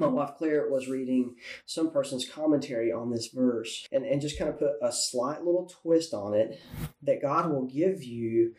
my 0.00 0.06
wife 0.08 0.30
Claire 0.38 0.68
was 0.70 0.88
reading 0.88 1.36
some 1.66 1.90
person's 1.90 2.28
commentary 2.28 2.90
on 2.92 3.10
this 3.10 3.28
verse 3.28 3.86
and, 3.92 4.04
and 4.04 4.20
just 4.20 4.38
kind 4.38 4.50
of 4.50 4.58
put 4.58 4.72
a 4.82 4.90
slight 4.92 5.44
little 5.44 5.66
twist 5.82 6.12
on 6.14 6.34
it 6.34 6.60
that 7.02 7.22
God 7.22 7.50
will 7.50 7.66
give 7.66 8.02
you 8.02 8.54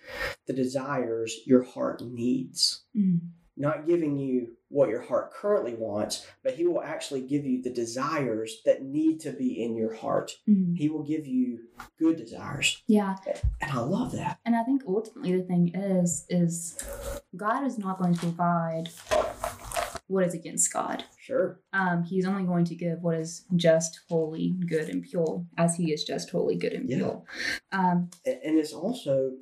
the 0.48 0.54
desires 0.54 1.36
your 1.46 1.64
heart 1.64 2.02
needs 2.02 2.84
Mm-hmm. 2.98 3.28
not 3.58 3.86
giving 3.88 4.18
you 4.18 4.50
what 4.70 4.90
your 4.90 5.02
heart 5.02 5.34
currently 5.34 5.74
wants, 5.74 6.26
but 6.44 6.56
He 6.56 6.66
will 6.66 6.82
actually 6.82 7.22
give 7.22 7.46
you 7.46 7.62
the 7.62 7.70
desires 7.70 8.58
that 8.66 8.84
need 8.84 9.20
to 9.22 9.32
be 9.32 9.62
in 9.64 9.76
your 9.76 9.94
heart. 9.94 10.32
Mm-hmm. 10.50 10.76
He 10.76 10.90
will 10.90 11.04
give 11.04 11.28
you 11.28 11.60
good 12.00 12.16
desires. 12.18 12.82
Yeah, 12.88 13.16
And 13.62 13.72
I 13.72 13.80
love 13.80 14.14
that. 14.14 14.40
and 14.46 14.56
I 14.56 14.64
think 14.64 14.84
ultimately 14.88 15.36
the 15.38 15.44
thing 15.44 15.74
is, 15.76 16.26
is 16.30 16.78
God 17.36 17.66
is 17.66 17.78
not 17.78 18.00
going 18.00 18.14
to 18.14 18.20
provide 18.20 18.90
what 20.08 20.26
is 20.26 20.34
against 20.34 20.72
God. 20.74 21.04
Sure. 21.22 21.60
Um, 21.72 22.04
he's 22.04 22.26
only 22.26 22.44
going 22.44 22.66
to 22.66 22.76
give 22.76 23.04
what 23.04 23.16
is 23.16 23.46
just, 23.56 24.00
holy, 24.10 24.56
good, 24.68 24.90
and 24.90 25.04
pure, 25.04 25.46
as 25.56 25.76
he 25.76 25.94
is 25.94 26.04
just, 26.04 26.32
holy, 26.32 26.56
good, 26.56 26.74
and 26.74 26.90
Yeah. 26.90 26.98
pure. 26.98 27.24
Um, 27.72 28.10
And 28.26 28.58
it's 28.58 28.74
also, 28.74 29.34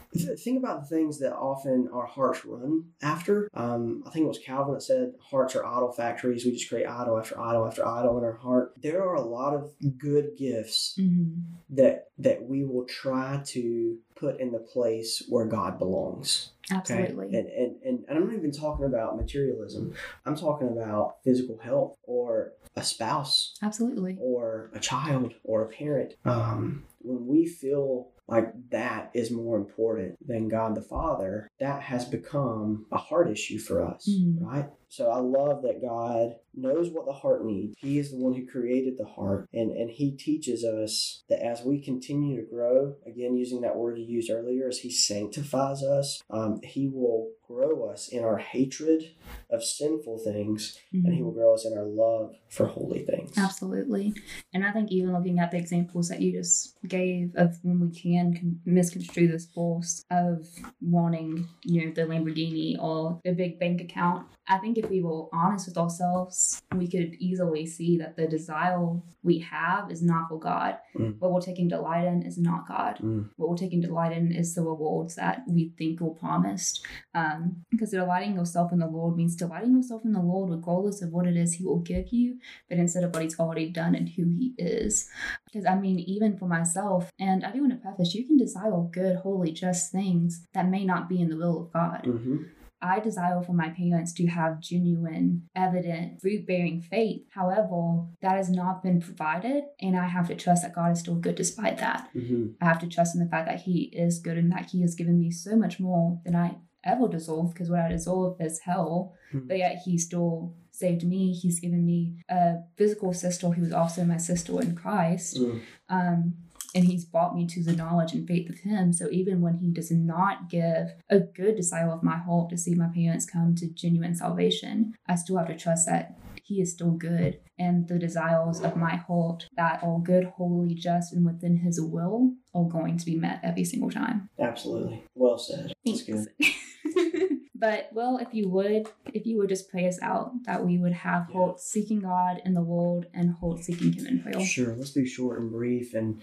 think 0.44 0.60
about 0.60 0.82
the 0.82 0.88
things 0.88 1.20
that 1.20 1.34
often 1.34 1.88
our 1.94 2.06
hearts 2.06 2.44
run 2.46 2.84
after. 3.02 3.50
Um, 3.54 4.04
I 4.06 4.10
think 4.10 4.26
it 4.26 4.28
was 4.28 4.40
Calvin 4.40 4.74
that 4.74 4.82
said, 4.82 5.14
hearts 5.22 5.56
are 5.56 5.66
idol 5.66 5.94
factories. 5.94 6.44
We 6.44 6.52
just 6.52 6.68
create 6.68 6.86
idol 6.86 7.18
after 7.18 7.40
idol 7.40 7.66
after 7.66 7.88
idol 7.88 8.18
in 8.18 8.26
our 8.26 8.34
heart. 8.38 8.74
There 8.82 9.02
are 9.02 9.16
a 9.16 9.22
lot 9.22 9.54
of 9.56 9.72
good 9.98 10.36
gifts 10.38 10.98
mhm. 11.00 11.44
that 11.70 12.08
that 12.18 12.44
we 12.44 12.66
will 12.66 12.84
try 12.84 13.42
to 13.46 13.98
put 14.16 14.42
in 14.42 14.52
the 14.52 14.60
place 14.60 15.24
where 15.30 15.46
God 15.46 15.80
belongs. 15.80 16.52
Okay? 16.70 16.78
Absolutely. 16.78 17.28
And, 17.28 17.48
and, 17.48 17.82
and, 17.84 18.06
and 18.10 18.18
I'm 18.18 18.28
not 18.28 18.36
even 18.36 18.52
talking 18.52 18.86
about 18.86 19.16
materialism. 19.16 19.94
I'm 20.26 20.36
talking 20.36 20.68
about 20.68 21.16
physical 21.24 21.58
health 21.58 21.69
or 22.04 22.54
a 22.76 22.84
spouse 22.84 23.54
Absolutely. 23.62 24.18
or 24.20 24.70
a 24.74 24.80
child 24.80 25.34
or 25.44 25.64
a 25.64 25.68
parent. 25.70 26.14
Um, 26.26 26.84
when 27.02 27.26
we 27.28 27.46
feel 27.46 28.10
like 28.28 28.54
that 28.70 29.10
is 29.14 29.32
more 29.32 29.58
important 29.58 30.16
than 30.26 30.48
God 30.50 30.76
the 30.76 30.82
Father, 30.82 31.48
that 31.60 31.82
has 31.82 32.06
become 32.06 32.86
a 32.92 32.98
heart 32.98 33.30
issue 33.30 33.58
for 33.58 33.84
us, 33.84 34.08
Mhm. 34.08 34.38
right? 34.42 34.70
So 34.92 35.12
I 35.12 35.20
love 35.20 35.62
that 35.64 35.82
God 35.82 36.36
knows 36.56 36.90
what 36.90 37.06
the 37.06 37.14
heart 37.14 37.46
needs. 37.46 37.76
He 37.78 38.00
is 38.00 38.10
the 38.12 38.18
one 38.18 38.34
who 38.34 38.46
created 38.48 38.98
the 38.98 39.06
heart, 39.06 39.48
and, 39.54 39.72
and 39.72 39.90
He 39.90 40.12
teaches 40.12 40.64
us 40.66 41.24
that 41.30 41.46
as 41.46 41.62
we 41.64 41.80
continue 41.80 42.36
to 42.38 42.48
grow, 42.50 42.96
again, 43.06 43.36
using 43.38 43.62
that 43.62 43.76
word 43.76 44.00
you 44.00 44.06
used 44.06 44.32
earlier, 44.32 44.68
as 44.68 44.80
He 44.80 44.90
sanctifies 44.92 45.84
us, 45.84 46.24
um, 46.32 46.60
He 46.64 46.90
will 46.90 47.30
grow 47.48 47.88
us 47.90 48.08
in 48.10 48.24
our 48.24 48.38
hatred 48.38 49.12
of 49.52 49.64
sinful 49.64 50.18
things, 50.20 50.78
and 50.92 51.14
He 51.14 51.20
Mhm. 51.22 51.26
will 51.26 51.32
grow 51.34 51.54
us 51.54 51.66
in 51.66 51.78
our 51.78 51.86
love 51.86 52.36
for 52.50 52.66
holy 52.66 53.04
things. 53.06 53.38
Absolutely. 53.38 54.14
And 54.54 54.66
I 54.66 54.72
think 54.72 54.92
even 54.92 55.14
looking 55.14 55.40
at 55.40 55.52
the 55.52 55.58
examples 55.58 56.10
that 56.10 56.20
you 56.22 56.32
just 56.32 56.78
gave 56.88 57.32
of 57.36 57.64
when 57.64 57.80
we 57.80 57.92
can 57.92 58.34
con- 58.34 58.60
misconstrue 58.66 59.28
this 59.28 59.46
force 59.46 60.04
of 60.10 60.48
wanting, 60.82 61.48
you 61.64 61.86
know, 61.86 61.92
the 61.94 62.02
Lamborghini 62.06 62.76
or 62.82 63.20
the 63.24 63.34
big 63.34 63.60
bank 63.60 63.82
account, 63.82 64.28
I 64.48 64.58
think 64.58 64.79
if 64.80 64.90
we 64.90 65.02
were 65.02 65.26
honest 65.34 65.68
with 65.68 65.78
ourselves, 65.78 66.62
we 66.76 66.88
could 66.88 67.16
easily 67.20 67.66
see 67.66 67.98
that 67.98 68.16
the 68.16 68.28
desire 68.28 68.80
we 69.22 69.40
have 69.40 69.92
is 69.92 70.02
not 70.02 70.30
for 70.30 70.40
God. 70.40 70.78
Mm. 70.98 71.20
What 71.20 71.32
we're 71.32 71.42
taking 71.42 71.68
delight 71.68 72.06
in 72.06 72.24
is 72.24 72.38
not 72.38 72.68
God. 72.68 73.00
Mm. 73.04 73.30
What 73.36 73.50
we're 73.50 73.58
taking 73.58 73.82
delight 73.82 74.14
in 74.16 74.32
is 74.32 74.56
the 74.56 74.62
rewards 74.62 75.16
that 75.16 75.44
we 75.48 75.74
think 75.78 76.00
were 76.00 76.12
promised. 76.12 76.86
Um, 77.14 77.66
because 77.70 77.92
delighting 77.92 78.36
yourself 78.36 78.72
in 78.72 78.80
the 78.80 78.88
Lord 78.88 79.18
means 79.18 79.36
delighting 79.36 79.76
yourself 79.76 80.06
in 80.06 80.14
the 80.14 80.22
Lord 80.22 80.50
regardless 80.52 81.02
of 81.02 81.12
what 81.12 81.28
it 81.28 81.36
is 81.36 81.54
He 81.54 81.66
will 81.66 81.80
give 81.80 82.08
you, 82.12 82.40
but 82.70 82.78
instead 82.78 83.04
of 83.04 83.14
what 83.14 83.24
He's 83.24 83.40
already 83.40 83.70
done 83.70 83.96
and 83.96 84.10
who 84.10 84.24
He 84.30 84.54
is. 84.58 85.10
Because 85.46 85.66
I 85.66 85.76
mean, 85.76 86.00
even 86.00 86.38
for 86.38 86.48
myself, 86.48 87.12
and 87.20 87.44
I 87.44 87.52
do 87.52 87.62
want 87.62 87.74
to 87.74 87.80
preface, 87.80 88.16
you 88.16 88.26
can 88.26 88.38
desire 88.38 88.72
good, 88.92 89.18
holy, 89.18 89.52
just 89.52 89.92
things 89.92 90.46
that 90.54 90.70
may 90.70 90.86
not 90.86 91.10
be 91.10 91.22
in 91.22 91.30
the 91.30 91.38
will 91.38 91.64
of 91.64 91.74
God. 91.74 92.06
hmm 92.06 92.44
I 92.82 93.00
desire 93.00 93.42
for 93.42 93.54
my 93.54 93.70
parents 93.70 94.14
to 94.14 94.28
have 94.28 94.60
genuine, 94.62 95.50
evident, 95.56 96.22
fruit 96.22 96.46
bearing 96.48 96.82
faith. 96.82 97.24
However, 97.32 98.06
that 98.22 98.36
has 98.38 98.50
not 98.50 98.84
been 98.84 99.02
provided, 99.02 99.64
and 99.82 99.98
I 99.98 100.08
have 100.08 100.28
to 100.30 100.36
trust 100.36 100.64
that 100.64 100.74
God 100.76 100.92
is 100.94 101.00
still 101.00 101.16
good 101.16 101.36
despite 101.36 101.78
that. 101.80 102.10
hmm 102.14 102.48
I 102.62 102.66
have 102.66 102.80
to 102.80 102.88
trust 102.88 103.16
in 103.16 103.22
the 103.24 103.30
fact 103.30 103.48
that 103.48 103.62
He 103.62 103.84
is 103.94 104.20
good 104.20 104.38
and 104.38 104.52
that 104.52 104.68
He 104.72 104.82
has 104.82 104.96
given 104.96 105.20
me 105.20 105.32
so 105.32 105.56
much 105.56 105.80
more 105.80 106.20
than 106.26 106.36
I 106.36 106.58
ever 106.86 107.08
deserve, 107.10 107.54
because 107.54 107.70
what 107.70 107.82
I 107.82 107.90
deserve 107.90 108.34
is 108.40 108.60
hell, 108.60 109.14
Mhm. 109.34 109.48
but 109.48 109.58
yet 109.58 109.82
He 109.86 109.98
still 109.98 110.56
saved 110.72 111.06
me. 111.06 111.34
He's 111.34 111.60
given 111.60 111.86
me 111.86 112.16
a 112.30 112.60
physical 112.78 113.12
sister 113.14 113.50
who 113.50 113.64
is 113.64 113.74
also 113.74 114.06
my 114.06 114.16
sister 114.18 114.62
in 114.62 114.76
Christ 114.76 115.38
Mm. 115.38 115.60
um, 115.90 116.34
and 116.76 116.86
he's 116.86 117.06
brought 117.06 117.36
me 117.36 117.48
to 117.48 117.64
the 117.64 117.76
knowledge 117.76 118.14
and 118.14 118.28
faith 118.28 118.50
of 118.50 118.60
him. 118.60 118.94
So 118.94 119.10
even 119.12 119.42
when 119.42 119.58
he 119.58 119.72
does 119.72 119.92
not 119.92 120.50
give 120.50 120.90
a 121.10 121.20
good 121.20 121.56
desire 121.56 121.90
of 121.90 122.04
my 122.04 122.18
heart 122.18 122.50
to 122.50 122.58
see 122.58 122.76
my 122.76 122.90
parents 122.94 123.26
come 123.26 123.56
to 123.56 123.68
genuine 123.70 124.16
salvation, 124.16 124.94
I 125.08 125.16
still 125.16 125.38
have 125.38 125.48
to 125.48 125.58
trust 125.58 125.88
that 125.88 126.18
he 126.44 126.62
is 126.62 126.72
still 126.72 126.92
good 126.92 127.40
and 127.60 127.88
the 127.88 128.00
desires 128.00 128.62
of 128.62 128.76
my 128.76 128.96
heart 128.96 129.48
that 129.56 129.84
are 129.84 130.00
good, 130.00 130.26
holy, 130.36 130.74
just, 130.74 131.14
and 131.14 131.26
within 131.26 131.58
his 131.58 131.80
will 131.80 132.34
are 132.56 132.68
going 132.68 132.98
to 132.98 133.06
be 133.06 133.16
met 133.16 133.40
every 133.44 133.66
single 133.66 133.92
time. 133.92 134.30
Absolutely. 134.40 135.04
Well 135.14 135.38
said. 135.38 135.74
That's 135.86 136.04
good. 136.04 136.28
but 137.60 137.90
well, 137.94 138.18
if 138.18 138.34
you 138.34 138.48
would, 138.50 138.88
if 139.14 139.26
you 139.26 139.38
would 139.38 139.50
just 139.50 139.70
pray 139.70 139.88
us 139.88 140.00
out, 140.02 140.32
that 140.46 140.66
we 140.66 140.78
would 140.78 140.94
have 140.94 141.28
Yeah. 141.30 141.36
heart 141.36 141.60
seeking 141.60 142.00
God 142.00 142.42
in 142.46 142.54
the 142.54 142.62
world 142.62 143.06
and 143.14 143.32
heart 143.32 143.60
seeking 143.60 143.94
Him 143.94 144.08
in 144.08 144.22
prayer. 144.22 144.40
Sure. 144.40 144.76
Let's 144.76 144.92
be 144.92 145.06
short 145.06 145.40
and 145.40 145.52
brief 145.52 145.94
and 145.94 146.22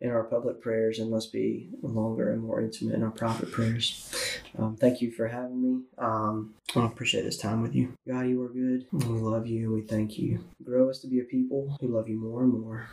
in 0.00 0.10
our 0.10 0.24
public 0.24 0.60
prayers, 0.60 0.98
and 0.98 1.10
let's 1.10 1.26
be 1.26 1.70
longer 1.82 2.32
and 2.32 2.42
more 2.42 2.60
intimate 2.60 2.94
in 2.94 3.02
our 3.02 3.10
private 3.10 3.52
prayers. 3.52 4.12
Um, 4.58 4.76
thank 4.76 5.00
you 5.00 5.10
for 5.10 5.28
having 5.28 5.62
me. 5.62 5.82
Um, 5.98 6.54
I 6.74 6.84
appreciate 6.86 7.22
this 7.22 7.36
time 7.36 7.62
with 7.62 7.74
you. 7.74 7.92
God, 8.06 8.22
you 8.22 8.42
are 8.42 8.48
good. 8.48 8.86
We 8.92 9.04
love 9.04 9.46
you 9.46 9.68
we 9.72 9.82
thank 9.82 10.18
you. 10.18 10.40
Grow 10.64 10.88
us 10.90 11.00
to 11.00 11.06
be 11.08 11.20
a 11.20 11.24
people 11.24 11.76
who 11.80 11.88
love 11.88 12.08
you 12.08 12.16
more 12.18 12.42
and 12.42 12.52
more. 12.52 12.88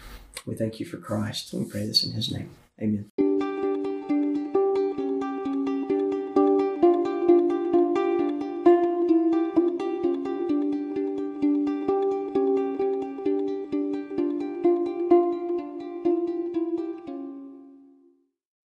We 0.46 0.56
thank 0.56 0.80
you 0.80 0.86
for 0.86 0.98
Christ. 0.98 1.54
We 1.54 1.66
pray 1.66 1.86
this 1.86 2.04
in 2.04 2.12
his 2.12 2.32
name. 2.32 2.50
Amen. 2.82 3.25